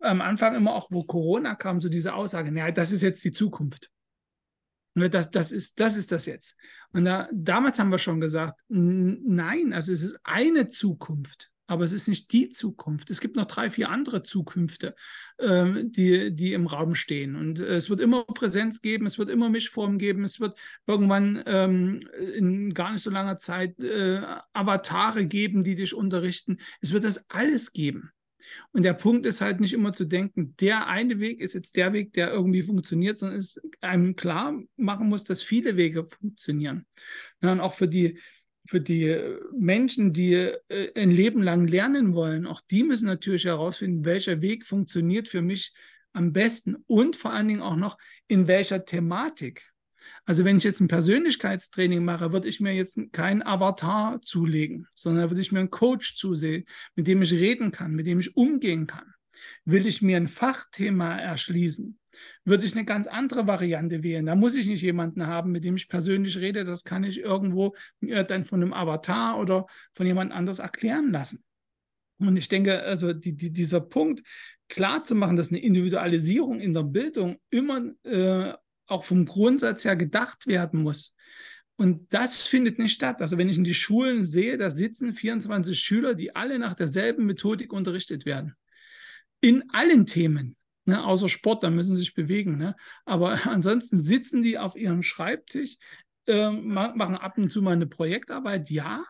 [0.00, 3.32] am Anfang immer auch, wo Corona kam, so diese Aussage, naja, das ist jetzt die
[3.32, 3.90] Zukunft.
[4.94, 6.54] Ne, das, das, ist, das ist das jetzt.
[6.92, 11.50] Und da, damals haben wir schon gesagt, nein, also es ist eine Zukunft.
[11.66, 13.10] Aber es ist nicht die Zukunft.
[13.10, 14.94] Es gibt noch drei, vier andere Zukünfte,
[15.38, 17.36] ähm, die, die im Raum stehen.
[17.36, 21.42] Und äh, es wird immer Präsenz geben, es wird immer Mischform geben, es wird irgendwann
[21.46, 22.00] ähm,
[22.36, 24.20] in gar nicht so langer Zeit äh,
[24.52, 26.58] Avatare geben, die dich unterrichten.
[26.80, 28.10] Es wird das alles geben.
[28.72, 31.92] Und der Punkt ist halt nicht immer zu denken, der eine Weg ist jetzt der
[31.94, 36.86] Weg, der irgendwie funktioniert, sondern es einem klar machen muss, dass viele Wege funktionieren.
[37.40, 38.18] Und auch für die,
[38.66, 39.14] für die
[39.56, 44.66] Menschen, die äh, ein Leben lang lernen wollen, auch die müssen natürlich herausfinden, welcher Weg
[44.66, 45.74] funktioniert für mich
[46.12, 47.98] am besten und vor allen Dingen auch noch
[48.28, 49.70] in welcher Thematik.
[50.26, 55.30] Also wenn ich jetzt ein Persönlichkeitstraining mache, würde ich mir jetzt keinen Avatar zulegen, sondern
[55.30, 58.86] würde ich mir einen Coach zusehen, mit dem ich reden kann, mit dem ich umgehen
[58.86, 59.13] kann.
[59.64, 61.98] Will ich mir ein Fachthema erschließen,
[62.44, 64.26] würde ich eine ganz andere Variante wählen.
[64.26, 66.64] Da muss ich nicht jemanden haben, mit dem ich persönlich rede.
[66.64, 71.42] Das kann ich irgendwo dann von einem Avatar oder von jemand anders erklären lassen.
[72.18, 74.22] Und ich denke, also die, die, dieser Punkt,
[74.68, 78.54] klar zu machen, dass eine Individualisierung in der Bildung immer äh,
[78.86, 81.14] auch vom Grundsatz her gedacht werden muss.
[81.76, 83.20] Und das findet nicht statt.
[83.20, 87.26] Also wenn ich in die Schulen sehe, da sitzen 24 Schüler, die alle nach derselben
[87.26, 88.54] Methodik unterrichtet werden.
[89.44, 90.56] In allen Themen.
[90.86, 92.56] Ne, außer Sport, da müssen sie sich bewegen.
[92.56, 92.74] Ne?
[93.04, 95.76] Aber ansonsten sitzen die auf ihrem Schreibtisch,
[96.26, 99.04] äh, machen ab und zu mal eine Projektarbeit, ja.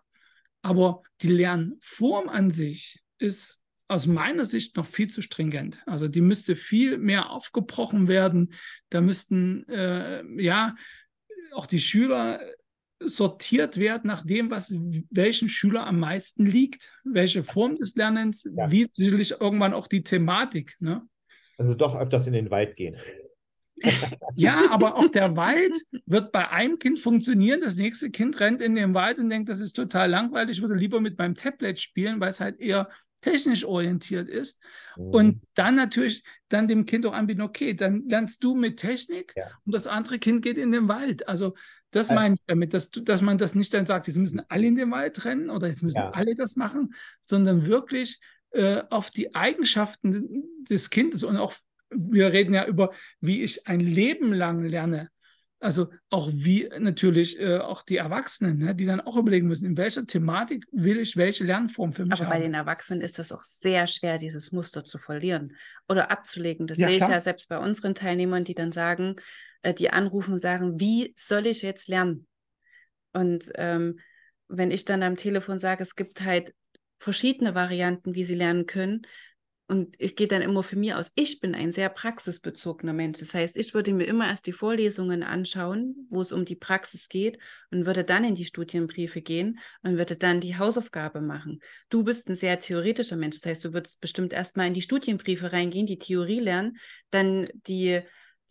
[0.61, 5.80] Aber die Lernform an sich ist aus meiner Sicht noch viel zu stringent.
[5.87, 8.55] Also die müsste viel mehr aufgebrochen werden.
[8.89, 10.74] Da müssten äh, ja
[11.53, 12.41] auch die Schüler
[13.09, 14.75] sortiert werden nach dem, was
[15.11, 18.71] welchen Schüler am meisten liegt, welche Form des Lernens, ja.
[18.71, 20.77] wie sicherlich irgendwann auch die Thematik.
[20.81, 21.03] Ne?
[21.59, 22.97] Also doch öfters in den Wald gehen.
[24.35, 25.73] ja, aber auch der Wald
[26.07, 27.61] wird bei einem Kind funktionieren.
[27.61, 30.75] Das nächste Kind rennt in den Wald und denkt, das ist total langweilig, ich würde
[30.75, 32.89] lieber mit meinem Tablet spielen, weil es halt eher
[33.21, 34.63] technisch orientiert ist.
[34.97, 35.05] Mhm.
[35.07, 39.47] Und dann natürlich dann dem Kind auch anbieten, okay, dann lernst du mit Technik ja.
[39.65, 41.27] und das andere Kind geht in den Wald.
[41.27, 41.55] Also
[41.95, 44.66] das also, meine ich damit, dass, dass man das nicht dann sagt, jetzt müssen alle
[44.66, 46.11] in den Wald rennen oder jetzt müssen ja.
[46.11, 48.20] alle das machen, sondern wirklich
[48.51, 51.55] äh, auf die Eigenschaften des Kindes und auch,
[51.90, 52.90] wir reden ja über,
[53.20, 55.09] wie ich ein Leben lang lerne.
[55.61, 59.76] Also auch wie natürlich äh, auch die Erwachsenen, ne, die dann auch überlegen müssen, in
[59.76, 62.32] welcher Thematik will ich welche Lernform für mich Aber haben.
[62.32, 65.57] bei den Erwachsenen ist das auch sehr schwer, dieses Muster zu verlieren
[65.88, 66.66] oder abzulegen.
[66.66, 67.11] Das ja, sehe klar.
[67.11, 69.16] ich ja selbst bei unseren Teilnehmern, die dann sagen,
[69.65, 72.27] äh, die anrufen und sagen, wie soll ich jetzt lernen?
[73.12, 73.99] Und ähm,
[74.49, 76.55] wenn ich dann am Telefon sage, es gibt halt
[76.99, 79.03] verschiedene Varianten, wie sie lernen können,
[79.67, 83.21] und ich gehe dann immer für mich aus, ich bin ein sehr praxisbezogener Mensch.
[83.21, 87.09] Das heißt, ich würde mir immer erst die Vorlesungen anschauen, wo es um die Praxis
[87.09, 87.39] geht
[87.71, 91.61] und würde dann in die Studienbriefe gehen und würde dann die Hausaufgabe machen.
[91.89, 93.37] Du bist ein sehr theoretischer Mensch.
[93.37, 96.77] Das heißt, du würdest bestimmt erstmal in die Studienbriefe reingehen, die Theorie lernen,
[97.11, 98.03] dann die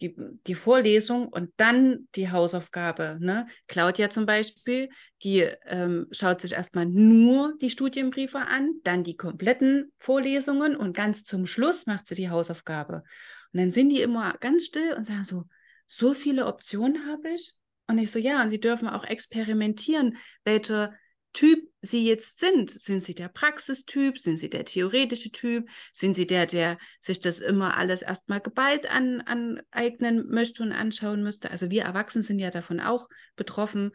[0.01, 0.15] die,
[0.47, 3.17] die Vorlesung und dann die Hausaufgabe.
[3.19, 3.47] Ne?
[3.67, 4.89] Claudia zum Beispiel,
[5.21, 11.23] die ähm, schaut sich erstmal nur die Studienbriefe an, dann die kompletten Vorlesungen und ganz
[11.23, 13.03] zum Schluss macht sie die Hausaufgabe.
[13.53, 15.43] Und dann sind die immer ganz still und sagen so,
[15.85, 17.53] so viele Optionen habe ich.
[17.87, 20.93] Und ich so, ja, und sie dürfen auch experimentieren, welche
[21.34, 22.69] Typ Sie jetzt sind.
[22.69, 24.17] Sind Sie der Praxistyp?
[24.17, 25.67] Sind Sie der theoretische Typ?
[25.91, 31.23] Sind Sie der, der sich das immer alles erstmal geballt an, aneignen möchte und anschauen
[31.23, 31.51] müsste?
[31.51, 33.91] Also wir Erwachsenen sind ja davon auch betroffen,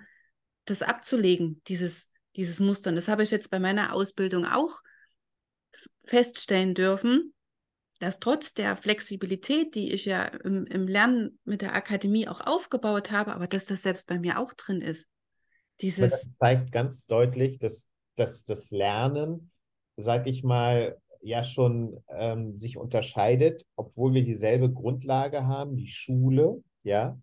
[0.65, 2.91] das abzulegen, dieses, dieses Muster.
[2.91, 4.83] Und das habe ich jetzt bei meiner Ausbildung auch
[6.05, 7.33] feststellen dürfen,
[8.01, 13.11] dass trotz der Flexibilität, die ich ja im, im Lernen mit der Akademie auch aufgebaut
[13.11, 15.09] habe, aber dass das selbst bei mir auch drin ist.
[15.81, 19.51] Dieses das zeigt ganz deutlich, dass, dass das Lernen,
[19.97, 26.63] sag ich mal, ja schon ähm, sich unterscheidet, obwohl wir dieselbe Grundlage haben, die Schule,
[26.83, 27.19] ja.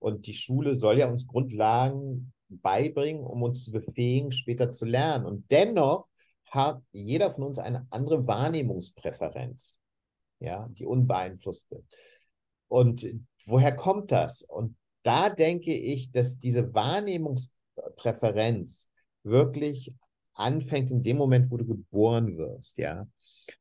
[0.00, 5.26] Und die Schule soll ja uns Grundlagen beibringen, um uns zu befähigen, später zu lernen.
[5.26, 6.06] Und dennoch
[6.46, 9.78] hat jeder von uns eine andere Wahrnehmungspräferenz,
[10.38, 11.84] ja, die unbeeinflusst wird.
[12.68, 13.06] Und
[13.46, 14.42] woher kommt das?
[14.42, 17.57] Und da denke ich, dass diese Wahrnehmungspräferenz
[17.96, 18.90] Präferenz
[19.22, 19.92] wirklich
[20.34, 23.08] anfängt in dem Moment, wo du geboren wirst, ja.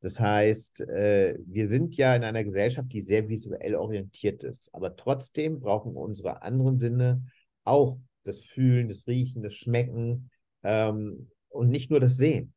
[0.01, 4.95] Das heißt, äh, wir sind ja in einer Gesellschaft, die sehr visuell orientiert ist, aber
[4.95, 7.23] trotzdem brauchen unsere anderen Sinne
[7.63, 10.29] auch das Fühlen, das Riechen, das Schmecken
[10.63, 12.53] ähm, und nicht nur das Sehen,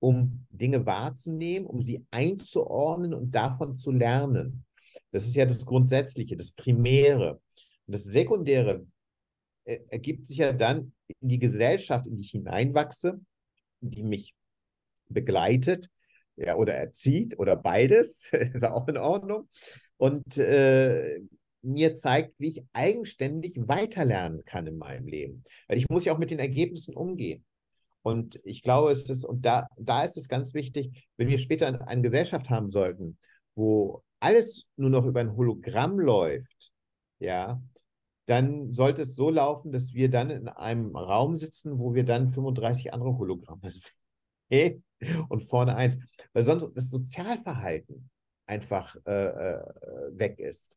[0.00, 4.64] um Dinge wahrzunehmen, um sie einzuordnen und davon zu lernen.
[5.12, 7.40] Das ist ja das Grundsätzliche, das Primäre.
[7.86, 8.86] Und das Sekundäre
[9.64, 13.20] ergibt sich ja dann in die Gesellschaft, in die ich hineinwachse,
[13.80, 14.34] die mich
[15.08, 15.90] begleitet
[16.36, 19.48] ja, oder erzieht oder beides, ist auch in Ordnung.
[19.96, 21.20] Und äh,
[21.62, 25.44] mir zeigt, wie ich eigenständig weiterlernen kann in meinem Leben.
[25.68, 27.44] Weil ich muss ja auch mit den Ergebnissen umgehen.
[28.02, 31.86] Und ich glaube, es ist, und da, da ist es ganz wichtig, wenn wir später
[31.86, 33.16] eine Gesellschaft haben sollten,
[33.54, 36.72] wo alles nur noch über ein Hologramm läuft,
[37.20, 37.62] ja,
[38.26, 42.28] dann sollte es so laufen, dass wir dann in einem Raum sitzen, wo wir dann
[42.28, 43.70] 35 andere Hologramme
[44.50, 44.84] sehen
[45.28, 45.98] und vorne eins,
[46.32, 48.10] weil sonst das Sozialverhalten
[48.46, 49.62] einfach äh, äh,
[50.12, 50.76] weg ist.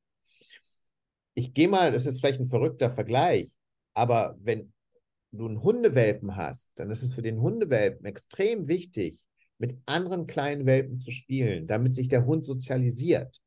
[1.34, 3.54] Ich gehe mal, das ist vielleicht ein verrückter Vergleich,
[3.94, 4.74] aber wenn
[5.32, 9.22] du einen Hundewelpen hast, dann ist es für den Hundewelpen extrem wichtig,
[9.58, 13.42] mit anderen kleinen Welpen zu spielen, damit sich der Hund sozialisiert.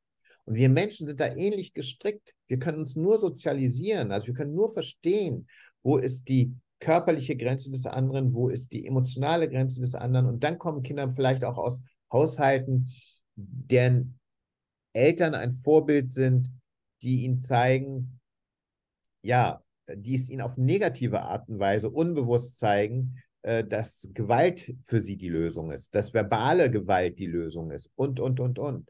[0.48, 2.34] Und wir Menschen sind da ähnlich gestrickt.
[2.46, 5.46] Wir können uns nur sozialisieren, also wir können nur verstehen,
[5.82, 10.24] wo ist die körperliche Grenze des anderen, wo ist die emotionale Grenze des anderen.
[10.24, 12.88] Und dann kommen Kinder vielleicht auch aus Haushalten,
[13.36, 14.18] deren
[14.94, 16.48] Eltern ein Vorbild sind,
[17.02, 18.18] die ihnen zeigen,
[19.22, 19.62] ja,
[19.94, 25.18] die es ihnen auf negative Art und Weise unbewusst zeigen, äh, dass Gewalt für sie
[25.18, 28.88] die Lösung ist, dass verbale Gewalt die Lösung ist und, und, und, und.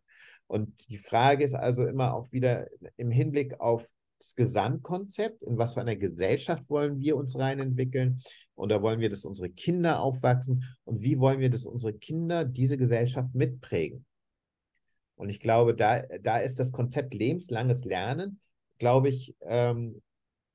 [0.49, 3.89] Und die Frage ist also immer auch wieder im Hinblick auf
[4.19, 8.23] das Gesamtkonzept, in was für einer Gesellschaft wollen wir uns reinentwickeln
[8.57, 12.45] und da wollen wir, dass unsere Kinder aufwachsen und wie wollen wir, dass unsere Kinder
[12.45, 14.05] diese Gesellschaft mitprägen.
[15.15, 18.41] Und ich glaube, da, da ist das Konzept lebenslanges Lernen,
[18.79, 20.03] glaube ich, ähm,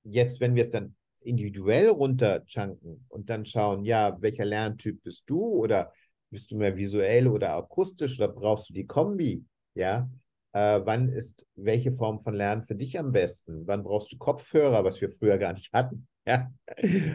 [0.03, 5.41] jetzt, wenn wir es dann individuell runterchunken und dann schauen, ja, welcher Lerntyp bist du
[5.41, 5.93] oder
[6.29, 9.45] bist du mehr visuell oder akustisch oder brauchst du die Kombi?
[9.75, 10.09] Ja,
[10.53, 13.65] äh, wann ist welche Form von Lernen für dich am besten?
[13.67, 16.07] Wann brauchst du Kopfhörer, was wir früher gar nicht hatten?
[16.25, 16.53] Ja,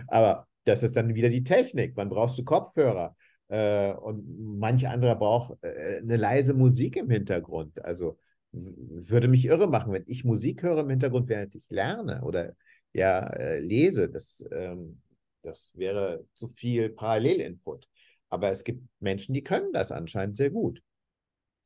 [0.08, 1.92] aber das ist dann wieder die Technik.
[1.96, 3.16] Wann brauchst du Kopfhörer?
[3.48, 7.82] Äh, und manch anderer braucht äh, eine leise Musik im Hintergrund.
[7.82, 8.18] Also
[8.52, 12.52] würde mich irre machen, wenn ich Musik höre im Hintergrund, während ich lerne oder
[12.92, 14.10] ja äh, lese.
[14.10, 15.00] Das, ähm,
[15.42, 17.88] das wäre zu viel Parallelinput.
[18.28, 20.82] Aber es gibt Menschen, die können das anscheinend sehr gut.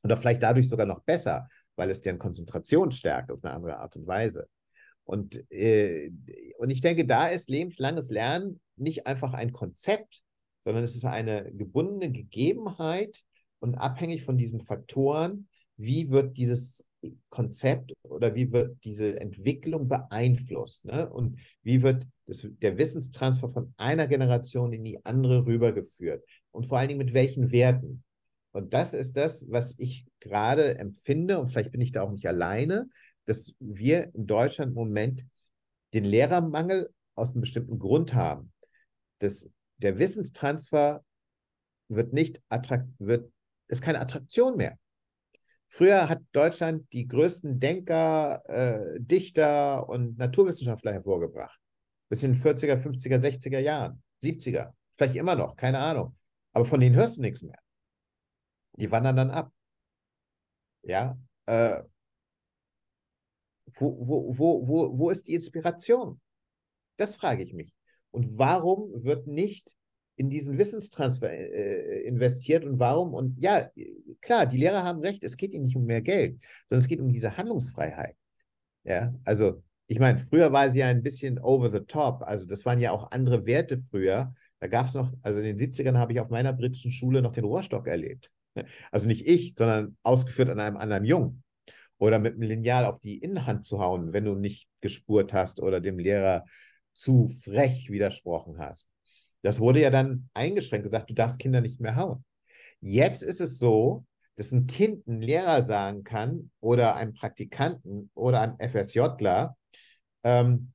[0.03, 3.95] Oder vielleicht dadurch sogar noch besser, weil es deren Konzentration stärkt auf eine andere Art
[3.95, 4.47] und Weise.
[5.05, 6.11] Und, äh,
[6.57, 10.23] und ich denke, da ist lebenslanges Lernen nicht einfach ein Konzept,
[10.63, 13.21] sondern es ist eine gebundene Gegebenheit
[13.59, 15.47] und abhängig von diesen Faktoren,
[15.77, 16.85] wie wird dieses
[17.29, 20.85] Konzept oder wie wird diese Entwicklung beeinflusst?
[20.85, 21.09] Ne?
[21.09, 26.23] Und wie wird das, der Wissenstransfer von einer Generation in die andere rübergeführt?
[26.51, 28.03] Und vor allen Dingen mit welchen Werten?
[28.53, 32.27] Und das ist das, was ich gerade empfinde, und vielleicht bin ich da auch nicht
[32.27, 32.87] alleine,
[33.25, 35.25] dass wir in Deutschland im Moment
[35.93, 38.53] den Lehrermangel aus einem bestimmten Grund haben.
[39.19, 41.03] Das, der Wissenstransfer
[41.87, 42.41] wird nicht
[42.99, 43.31] wird,
[43.67, 44.77] ist keine Attraktion mehr.
[45.67, 51.59] Früher hat Deutschland die größten Denker, äh, Dichter und Naturwissenschaftler hervorgebracht.
[52.09, 56.15] Bis in den 40er, 50er, 60er Jahren, 70er, vielleicht immer noch, keine Ahnung.
[56.51, 57.62] Aber von denen hörst du nichts mehr.
[58.73, 59.51] Die wandern dann ab.
[60.83, 61.83] Ja, äh,
[63.75, 66.19] wo, wo, wo, wo, wo ist die Inspiration?
[66.97, 67.75] Das frage ich mich.
[68.11, 69.75] Und warum wird nicht
[70.15, 73.13] in diesen Wissenstransfer äh, investiert und warum?
[73.13, 73.69] Und ja,
[74.21, 76.99] klar, die Lehrer haben recht, es geht ihnen nicht um mehr Geld, sondern es geht
[76.99, 78.15] um diese Handlungsfreiheit.
[78.83, 82.21] Ja, also ich meine, früher war sie ja ein bisschen over the top.
[82.23, 84.33] Also das waren ja auch andere Werte früher.
[84.59, 87.33] Da gab es noch, also in den 70ern habe ich auf meiner britischen Schule noch
[87.33, 88.31] den Rohrstock erlebt.
[88.91, 91.43] Also nicht ich, sondern ausgeführt an einem anderen Jungen.
[91.97, 95.79] Oder mit einem Lineal auf die Innenhand zu hauen, wenn du nicht gespurt hast oder
[95.79, 96.43] dem Lehrer
[96.93, 98.89] zu frech widersprochen hast.
[99.41, 102.23] Das wurde ja dann eingeschränkt, gesagt, du darfst Kinder nicht mehr hauen.
[102.81, 108.41] Jetzt ist es so, dass ein Kind einen Lehrer sagen kann oder einem Praktikanten oder
[108.41, 109.55] einem FSJler,
[110.23, 110.73] ähm,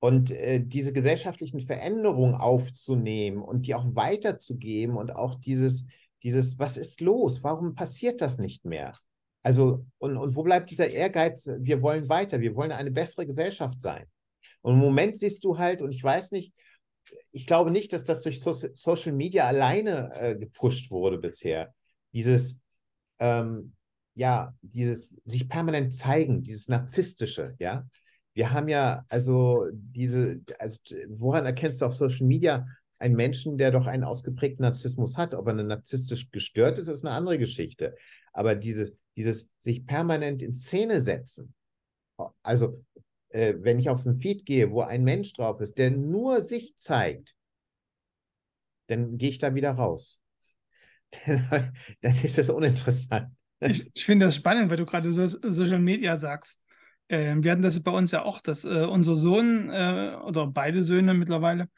[0.00, 5.86] und äh, diese gesellschaftlichen Veränderungen aufzunehmen und die auch weiterzugeben und auch dieses,
[6.22, 7.42] dieses, was ist los?
[7.42, 8.92] Warum passiert das nicht mehr?
[9.42, 11.48] Also, und, und wo bleibt dieser Ehrgeiz?
[11.60, 14.04] Wir wollen weiter, wir wollen eine bessere Gesellschaft sein.
[14.62, 16.52] Und im Moment siehst du halt, und ich weiß nicht,
[17.32, 21.72] ich glaube nicht, dass das durch so Social Media alleine äh, gepusht wurde bisher.
[22.12, 22.60] Dieses,
[23.18, 23.74] ähm,
[24.14, 27.88] ja, dieses sich permanent zeigen, dieses narzisstische, ja.
[28.34, 32.66] Wir haben ja also diese, also woran erkennst du auf Social Media
[32.98, 35.34] einen Menschen, der doch einen ausgeprägten Narzissmus hat?
[35.34, 37.94] Ob er narzisstisch gestört ist, ist eine andere Geschichte.
[38.32, 41.54] Aber diese, dieses sich permanent in Szene setzen,
[42.42, 42.84] also
[43.30, 46.76] äh, wenn ich auf einen Feed gehe, wo ein Mensch drauf ist, der nur sich
[46.76, 47.34] zeigt,
[48.88, 50.20] dann gehe ich da wieder raus.
[51.26, 51.72] dann
[52.02, 53.30] ist das uninteressant.
[53.60, 56.62] Ich, ich finde das spannend, weil du gerade so, Social Media sagst.
[57.08, 60.82] Äh, wir hatten das bei uns ja auch, dass äh, unser Sohn äh, oder beide
[60.82, 61.68] Söhne mittlerweile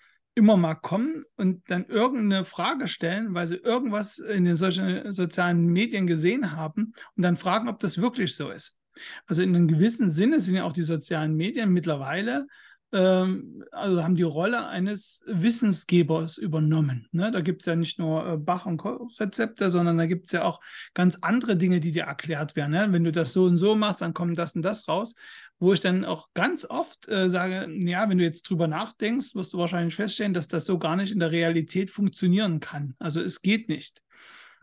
[0.41, 6.07] immer mal kommen und dann irgendeine Frage stellen, weil sie irgendwas in den sozialen Medien
[6.07, 8.79] gesehen haben und dann fragen, ob das wirklich so ist.
[9.27, 12.47] Also in einem gewissen Sinne sind ja auch die sozialen Medien mittlerweile
[12.93, 17.07] ähm, also haben die Rolle eines Wissensgebers übernommen.
[17.13, 17.31] Ne?
[17.31, 20.45] Da gibt es ja nicht nur äh, Bach- und Rezepte, sondern da gibt es ja
[20.45, 20.61] auch
[20.95, 22.73] ganz andere Dinge, die dir erklärt werden.
[22.73, 22.89] Ne?
[22.91, 25.15] Wenn du das so und so machst, dann kommt das und das raus.
[25.61, 29.53] Wo ich dann auch ganz oft äh, sage, ja, wenn du jetzt drüber nachdenkst, wirst
[29.53, 32.95] du wahrscheinlich feststellen, dass das so gar nicht in der Realität funktionieren kann.
[32.99, 34.03] Also es geht nicht.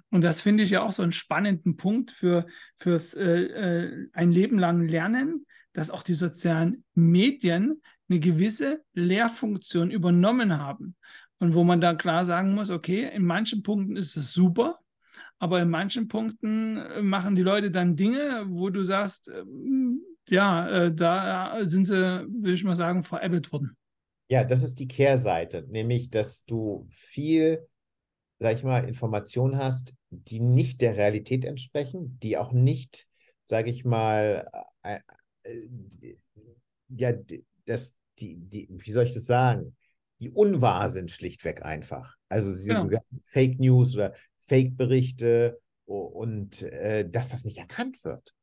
[0.09, 4.31] Und das finde ich ja auch so einen spannenden Punkt für fürs äh, äh ein
[4.31, 10.95] Leben lang Lernen, dass auch die sozialen Medien eine gewisse Lehrfunktion übernommen haben.
[11.39, 14.79] Und wo man da klar sagen muss, okay, in manchen Punkten ist es super,
[15.39, 20.69] aber in manchen Punkten äh, machen die Leute dann Dinge, wo du sagst, ähm, ja,
[20.69, 23.75] äh, da sind sie, will ich mal sagen, veräppelt worden.
[24.29, 27.65] Ja, das ist die Kehrseite, nämlich, dass du viel,
[28.39, 33.07] sag ich mal, Informationen hast, die nicht der Realität entsprechen, die auch nicht,
[33.45, 34.49] sag ich mal,
[34.83, 34.99] äh,
[35.43, 36.15] äh,
[36.89, 37.13] ja,
[37.65, 39.75] das, die, die, wie soll ich das sagen,
[40.19, 42.15] die unwahr sind schlichtweg einfach.
[42.27, 42.87] Also ja.
[43.23, 48.33] Fake News oder Fake-Berichte und äh, dass das nicht erkannt wird.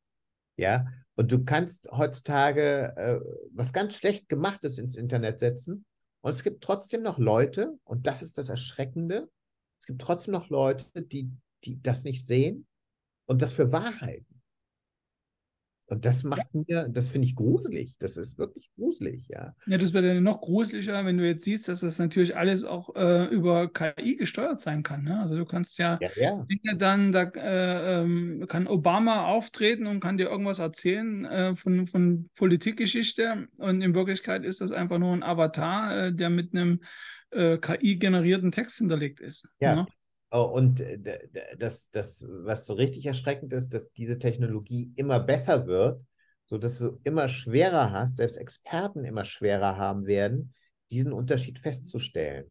[0.56, 0.86] Ja,
[1.16, 3.20] und du kannst heutzutage äh,
[3.52, 5.84] was ganz schlecht gemachtes ins Internet setzen
[6.22, 9.28] und es gibt trotzdem noch Leute, und das ist das Erschreckende,
[9.80, 11.30] es gibt trotzdem noch Leute, die,
[11.64, 12.66] die das nicht sehen
[13.26, 14.33] und das für wahr halten.
[15.94, 17.94] Und das macht mir, das finde ich gruselig.
[18.00, 19.54] Das ist wirklich gruselig, ja.
[19.66, 22.96] Ja, das wird dann noch gruseliger, wenn du jetzt siehst, dass das natürlich alles auch
[22.96, 25.04] äh, über KI gesteuert sein kann.
[25.04, 25.20] Ne?
[25.20, 26.46] Also du kannst ja, ja, ja.
[26.50, 31.86] Dinge dann, da äh, ähm, kann Obama auftreten und kann dir irgendwas erzählen äh, von,
[31.86, 33.46] von Politikgeschichte.
[33.58, 36.80] Und in Wirklichkeit ist das einfach nur ein Avatar, äh, der mit einem
[37.30, 39.48] äh, KI-generierten Text hinterlegt ist.
[39.60, 39.76] Ja.
[39.76, 39.86] Ne?
[40.36, 40.98] Oh, und äh,
[41.56, 46.04] das, das, was so richtig erschreckend ist, dass diese Technologie immer besser wird,
[46.46, 50.52] sodass du immer schwerer hast, selbst Experten immer schwerer haben werden,
[50.90, 52.50] diesen Unterschied festzustellen.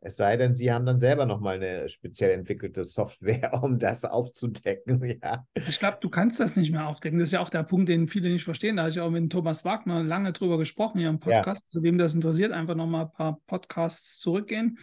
[0.00, 5.00] Es sei denn, sie haben dann selber nochmal eine speziell entwickelte Software, um das aufzudecken.
[5.22, 5.46] Ja.
[5.68, 7.20] Ich glaube, du kannst das nicht mehr aufdecken.
[7.20, 8.76] Das ist ja auch der Punkt, den viele nicht verstehen.
[8.76, 11.60] Da habe ich auch mit Thomas Wagner lange drüber gesprochen hier im Podcast.
[11.60, 11.68] Ja.
[11.68, 14.78] Zu wem das interessiert, einfach nochmal ein paar Podcasts zurückgehen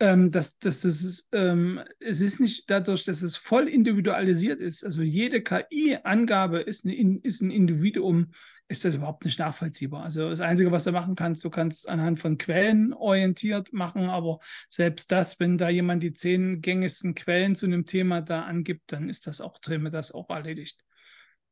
[0.00, 4.84] ähm, dass, dass das ähm, es ist nicht dadurch, dass es voll individualisiert ist.
[4.84, 8.32] Also jede KI-Angabe ist, eine, ist ein Individuum,
[8.66, 10.02] ist das überhaupt nicht nachvollziehbar.
[10.02, 14.40] Also das Einzige, was du machen kannst, du kannst anhand von Quellen orientiert machen, aber
[14.68, 19.08] selbst das, wenn da jemand die zehn gängigsten Quellen zu einem Thema da angibt, dann
[19.08, 20.80] ist das auch drin, das auch erledigt.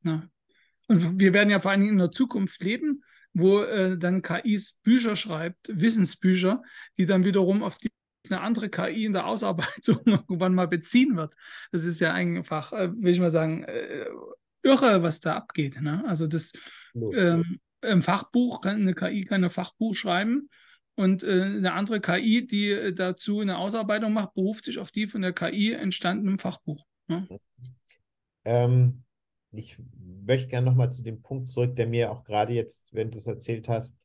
[0.02, 0.28] Ja.
[0.88, 4.80] Und wir werden ja vor allen Dingen in der Zukunft leben, wo äh, dann KIs
[4.82, 6.62] Bücher schreibt, Wissensbücher,
[6.98, 7.90] die dann wiederum auf die
[8.30, 11.34] eine andere KI in der Ausarbeitung irgendwann mal beziehen wird.
[11.70, 14.06] Das ist ja einfach, äh, will ich mal sagen, äh,
[14.62, 15.80] irre, was da abgeht.
[15.80, 16.04] Ne?
[16.06, 16.52] Also das
[16.94, 20.48] ähm, im Fachbuch kann eine KI kann ein Fachbuch schreiben
[20.94, 25.06] und äh, eine andere KI, die äh, dazu eine Ausarbeitung macht, beruft sich auf die
[25.06, 26.84] von der KI entstandenen Fachbuch.
[27.08, 27.26] Ne?
[28.44, 29.04] Ähm,
[29.52, 29.78] ich
[30.24, 33.26] möchte gerne nochmal zu dem Punkt zurück, der mir auch gerade jetzt, wenn du es
[33.26, 33.98] erzählt hast,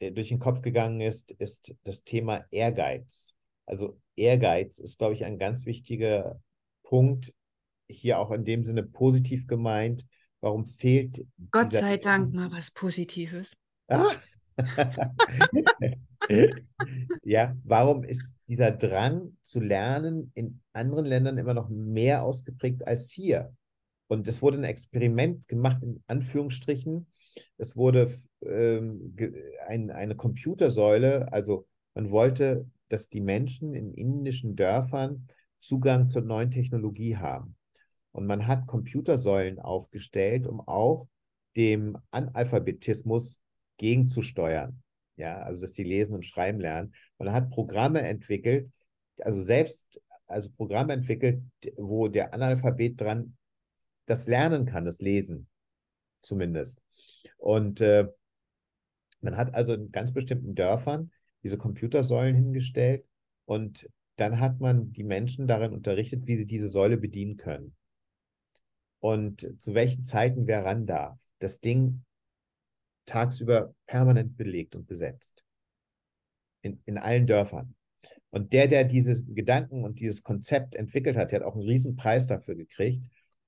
[0.00, 3.34] durch den Kopf gegangen ist, ist das Thema Ehrgeiz.
[3.66, 6.40] Also Ehrgeiz ist, glaube ich, ein ganz wichtiger
[6.82, 7.32] Punkt,
[7.88, 10.06] hier auch in dem Sinne positiv gemeint.
[10.40, 11.26] Warum fehlt.
[11.50, 13.56] Gott sei Dank mal was Positives.
[13.88, 14.12] Ah.
[17.22, 23.10] ja, warum ist dieser Drang zu lernen in anderen Ländern immer noch mehr ausgeprägt als
[23.10, 23.52] hier?
[24.08, 27.06] Und es wurde ein Experiment gemacht, in Anführungsstrichen.
[27.56, 29.14] Es wurde ähm,
[29.66, 35.26] ein, eine Computersäule, also man wollte, dass die Menschen in indischen Dörfern
[35.58, 37.56] Zugang zur neuen Technologie haben.
[38.12, 41.08] Und man hat Computersäulen aufgestellt, um auch
[41.56, 43.40] dem Analphabetismus
[43.76, 44.82] gegenzusteuern.
[45.16, 46.94] Ja, also dass sie lesen und schreiben lernen.
[47.18, 48.70] Man hat Programme entwickelt,
[49.18, 51.42] also selbst, also Programme entwickelt,
[51.76, 53.36] wo der Analphabet dran
[54.06, 55.48] das lernen kann, das Lesen
[56.22, 56.80] zumindest.
[57.36, 58.08] Und äh,
[59.20, 61.10] man hat also in ganz bestimmten Dörfern
[61.42, 63.04] diese Computersäulen hingestellt
[63.44, 67.74] und dann hat man die Menschen darin unterrichtet, wie sie diese Säule bedienen können.
[68.98, 71.16] Und zu welchen Zeiten wer ran darf.
[71.38, 72.04] Das Ding
[73.06, 75.44] tagsüber permanent belegt und besetzt.
[76.62, 77.76] In, in allen Dörfern.
[78.30, 81.94] Und der, der diese Gedanken und dieses Konzept entwickelt hat, der hat auch einen riesen
[81.94, 83.02] Preis dafür gekriegt,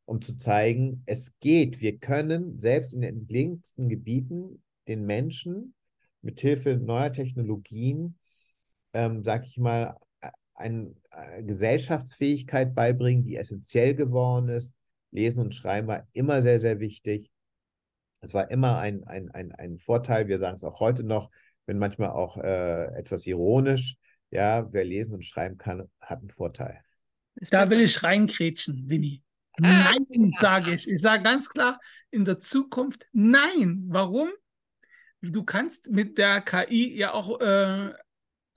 [0.05, 1.80] um zu zeigen, es geht.
[1.80, 5.74] Wir können selbst in den entlegensten Gebieten den Menschen
[6.22, 8.18] mit Hilfe neuer Technologien,
[8.92, 9.96] ähm, sag ich mal,
[10.55, 10.94] eine
[11.42, 14.76] Gesellschaftsfähigkeit beibringen, die essentiell geworden ist.
[15.11, 17.30] Lesen und Schreiben war immer sehr, sehr wichtig.
[18.20, 21.30] Es war immer ein, ein, ein, ein Vorteil, wir sagen es auch heute noch,
[21.66, 23.96] wenn manchmal auch äh, etwas ironisch,
[24.30, 26.80] ja, wer lesen und schreiben kann, hat einen Vorteil.
[27.51, 29.22] Da will ich reinkrätschen, Winnie.
[29.61, 30.89] Nein, sage ich.
[30.89, 31.81] Ich sage ganz klar,
[32.11, 33.85] in der Zukunft nein.
[33.89, 34.29] Warum?
[35.23, 37.93] Du kannst mit der KI ja auch äh,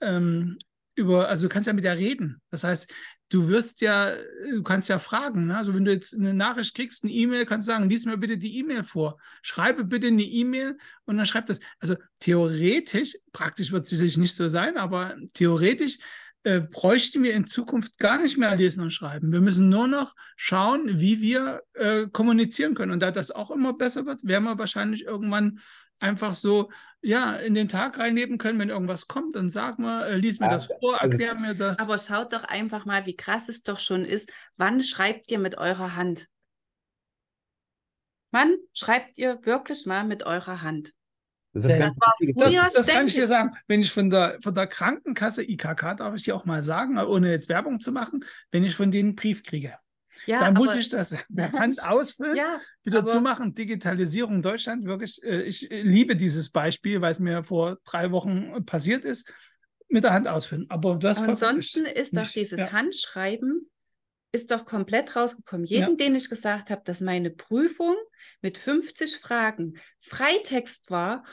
[0.01, 0.57] ähm,
[0.95, 2.41] über, also du kannst ja mit der reden.
[2.49, 2.91] Das heißt,
[3.29, 4.15] du wirst ja,
[4.49, 5.47] du kannst ja fragen.
[5.47, 5.57] Ne?
[5.57, 8.37] Also wenn du jetzt eine Nachricht kriegst, eine E-Mail, kannst du sagen, lies mir bitte
[8.37, 9.19] die E-Mail vor.
[9.41, 11.59] Schreibe bitte eine E-Mail und dann schreib das.
[11.79, 15.97] Also theoretisch, praktisch wird es sicherlich nicht so sein, aber theoretisch
[16.43, 19.31] äh, bräuchten wir in Zukunft gar nicht mehr lesen und schreiben.
[19.31, 22.91] Wir müssen nur noch schauen, wie wir äh, kommunizieren können.
[22.91, 25.59] Und da das auch immer besser wird, werden wir wahrscheinlich irgendwann
[25.99, 26.69] einfach so
[27.01, 30.47] ja, in den Tag reinleben können, wenn irgendwas kommt, dann sag mal, äh, lies mir
[30.47, 31.79] ja, das vor, also erklär mir das.
[31.79, 34.31] Aber schaut doch einfach mal, wie krass es doch schon ist.
[34.57, 36.27] Wann schreibt ihr mit eurer Hand?
[38.31, 40.91] Wann schreibt ihr wirklich mal mit eurer Hand?
[41.53, 41.95] Das, das,
[42.35, 46.15] das, das kann ich dir sagen, wenn ich von der, von der Krankenkasse, IKK, darf
[46.15, 49.15] ich dir auch mal sagen, ohne jetzt Werbung zu machen, wenn ich von denen einen
[49.15, 49.75] Brief kriege.
[50.25, 53.53] Ja, dann muss ich das per Hand ausfüllen, ja, wieder aber, zumachen.
[53.53, 58.65] Digitalisierung in Deutschland, wirklich, äh, ich liebe dieses Beispiel, weil es mir vor drei Wochen
[58.65, 59.31] passiert ist,
[59.89, 60.65] mit der Hand ausfüllen.
[60.69, 62.71] Aber das ansonsten ist doch dieses ja.
[62.71, 63.69] Handschreiben
[64.33, 65.65] ist doch komplett rausgekommen.
[65.65, 67.95] Jeden, den ich gesagt habe, dass meine Prüfung
[68.41, 71.23] mit 50 Fragen Freitext war,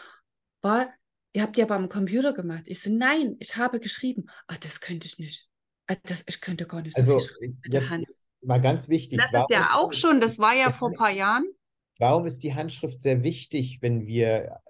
[0.61, 0.93] war,
[1.33, 2.65] ihr habt ja beim Computer gemacht.
[2.67, 4.27] Ich so, nein, ich habe geschrieben.
[4.47, 5.49] Ah, das könnte ich nicht.
[5.87, 8.07] Ah, das, ich könnte gar nicht so also, viel schreiben mit der Hand
[8.43, 9.19] mal ganz wichtig.
[9.19, 11.45] Das warum, ist ja auch schon, das war ja vor ein paar Jahren.
[11.99, 14.61] Warum ist die Handschrift sehr wichtig, wenn wir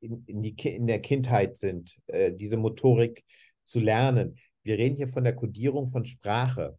[0.00, 3.24] in, in, die, in der Kindheit sind, äh, diese Motorik
[3.64, 4.38] zu lernen?
[4.62, 6.78] Wir reden hier von der Kodierung von Sprache.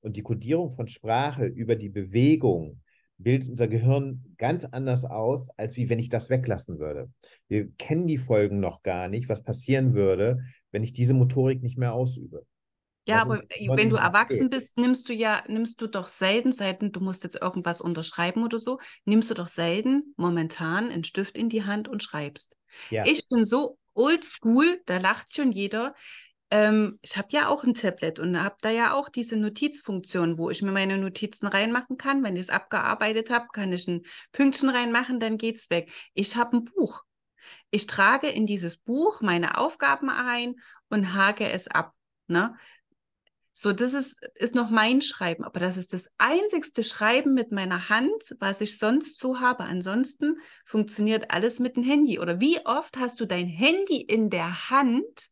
[0.00, 2.80] Und die Kodierung von Sprache über die Bewegung
[3.18, 7.10] bildet unser Gehirn ganz anders aus, als wie wenn ich das weglassen würde.
[7.48, 10.38] Wir kennen die Folgen noch gar nicht, was passieren würde,
[10.70, 12.46] wenn ich diese Motorik nicht mehr ausübe.
[13.08, 13.42] Ja, aber
[13.74, 17.40] wenn du erwachsen bist, nimmst du ja, nimmst du doch selten, selten, du musst jetzt
[17.40, 22.02] irgendwas unterschreiben oder so, nimmst du doch selten momentan einen Stift in die Hand und
[22.02, 22.54] schreibst.
[22.90, 23.06] Ja.
[23.06, 25.94] Ich bin so oldschool, da lacht schon jeder.
[26.50, 30.48] Ähm, ich habe ja auch ein Tablet und habe da ja auch diese Notizfunktion, wo
[30.50, 32.24] ich mir meine Notizen reinmachen kann.
[32.24, 35.90] Wenn ich es abgearbeitet habe, kann ich ein Pünktchen reinmachen, dann geht es weg.
[36.14, 37.04] Ich habe ein Buch.
[37.70, 40.56] Ich trage in dieses Buch meine Aufgaben ein
[40.88, 41.94] und hake es ab.
[42.26, 42.54] Ne?
[43.52, 47.88] So, das ist, ist noch mein Schreiben, aber das ist das einzigste Schreiben mit meiner
[47.88, 49.64] Hand, was ich sonst so habe.
[49.64, 52.20] Ansonsten funktioniert alles mit dem Handy.
[52.20, 55.30] Oder wie oft hast du dein Handy in der Hand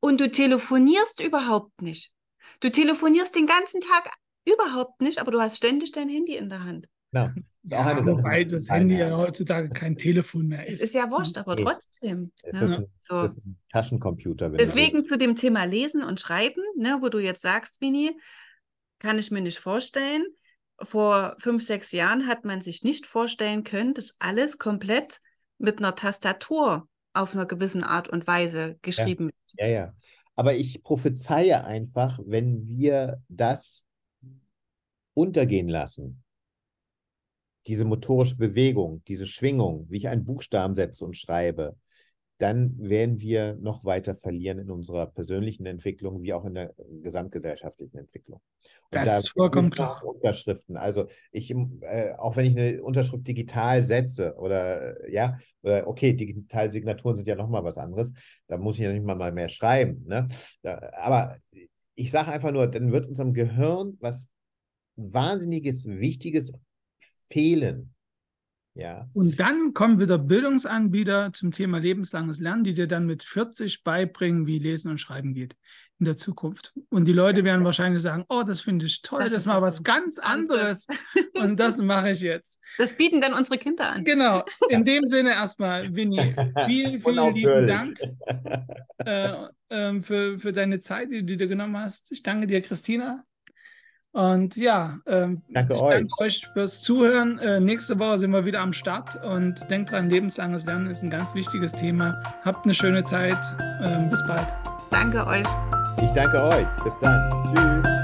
[0.00, 2.12] und du telefonierst überhaupt nicht?
[2.60, 4.10] Du telefonierst den ganzen Tag
[4.46, 6.88] überhaupt nicht, aber du hast ständig dein Handy in der Hand.
[7.12, 8.18] Ja, ist auch eine Sache.
[8.18, 10.78] Wobei das Handy ja heutzutage kein Telefon mehr ist.
[10.78, 12.32] Es ist ja wurscht, aber trotzdem.
[12.42, 13.22] Es ist, ein, so.
[13.22, 14.50] ist ein Taschencomputer.
[14.50, 18.18] Deswegen zu dem Thema Lesen und Schreiben, ne, wo du jetzt sagst, Vini,
[18.98, 20.24] kann ich mir nicht vorstellen.
[20.82, 25.20] Vor fünf, sechs Jahren hat man sich nicht vorstellen können, dass alles komplett
[25.58, 29.52] mit einer Tastatur auf einer gewissen Art und Weise geschrieben wird.
[29.54, 29.72] Ja, ja.
[29.72, 29.94] ja.
[30.36, 33.84] Aber ich prophezeie einfach, wenn wir das
[35.14, 36.22] untergehen lassen,
[37.66, 41.76] diese motorische Bewegung, diese Schwingung, wie ich einen Buchstaben setze und schreibe,
[42.40, 47.98] dann werden wir noch weiter verlieren in unserer persönlichen Entwicklung wie auch in der gesamtgesellschaftlichen
[47.98, 48.40] Entwicklung.
[48.90, 50.02] Und das da ist vollkommen klar.
[50.04, 50.78] Unterschriften.
[50.78, 56.70] Also ich, äh, auch wenn ich eine Unterschrift digital setze oder ja, oder okay, digitale
[56.70, 58.14] Signaturen sind ja nochmal was anderes,
[58.46, 60.04] da muss ich ja nicht mal mehr schreiben.
[60.06, 60.26] Ne?
[60.62, 61.36] Da, aber
[61.94, 64.32] ich sage einfach nur, dann wird unserem Gehirn was
[64.96, 66.54] Wahnsinniges, Wichtiges
[67.28, 67.94] fehlen.
[68.80, 69.06] Ja.
[69.12, 74.46] Und dann kommen wieder Bildungsanbieter zum Thema lebenslanges Lernen, die dir dann mit 40 beibringen,
[74.46, 75.54] wie Lesen und Schreiben geht
[75.98, 76.72] in der Zukunft.
[76.88, 79.60] Und die Leute werden wahrscheinlich sagen, oh, das finde ich toll, das, das ist mal
[79.60, 80.86] was ganz anderes.
[81.34, 82.58] und das mache ich jetzt.
[82.78, 84.02] Das bieten dann unsere Kinder an.
[84.02, 84.44] Genau.
[84.70, 86.34] In dem Sinne erstmal, Winnie,
[86.66, 88.00] vielen, vielen lieben Dank
[89.04, 92.10] äh, äh, für, für deine Zeit, die du dir genommen hast.
[92.12, 93.22] Ich danke dir, Christina.
[94.12, 95.94] Und ja, ähm, danke ich euch.
[95.94, 97.38] danke euch fürs Zuhören.
[97.38, 101.10] Äh, nächste Woche sind wir wieder am Start und denkt dran, lebenslanges Lernen ist ein
[101.10, 102.20] ganz wichtiges Thema.
[102.44, 103.38] Habt eine schöne Zeit.
[103.84, 104.48] Ähm, bis bald.
[104.90, 105.46] Danke euch.
[106.02, 106.66] Ich danke euch.
[106.82, 107.30] Bis dann.
[107.54, 107.99] Tschüss.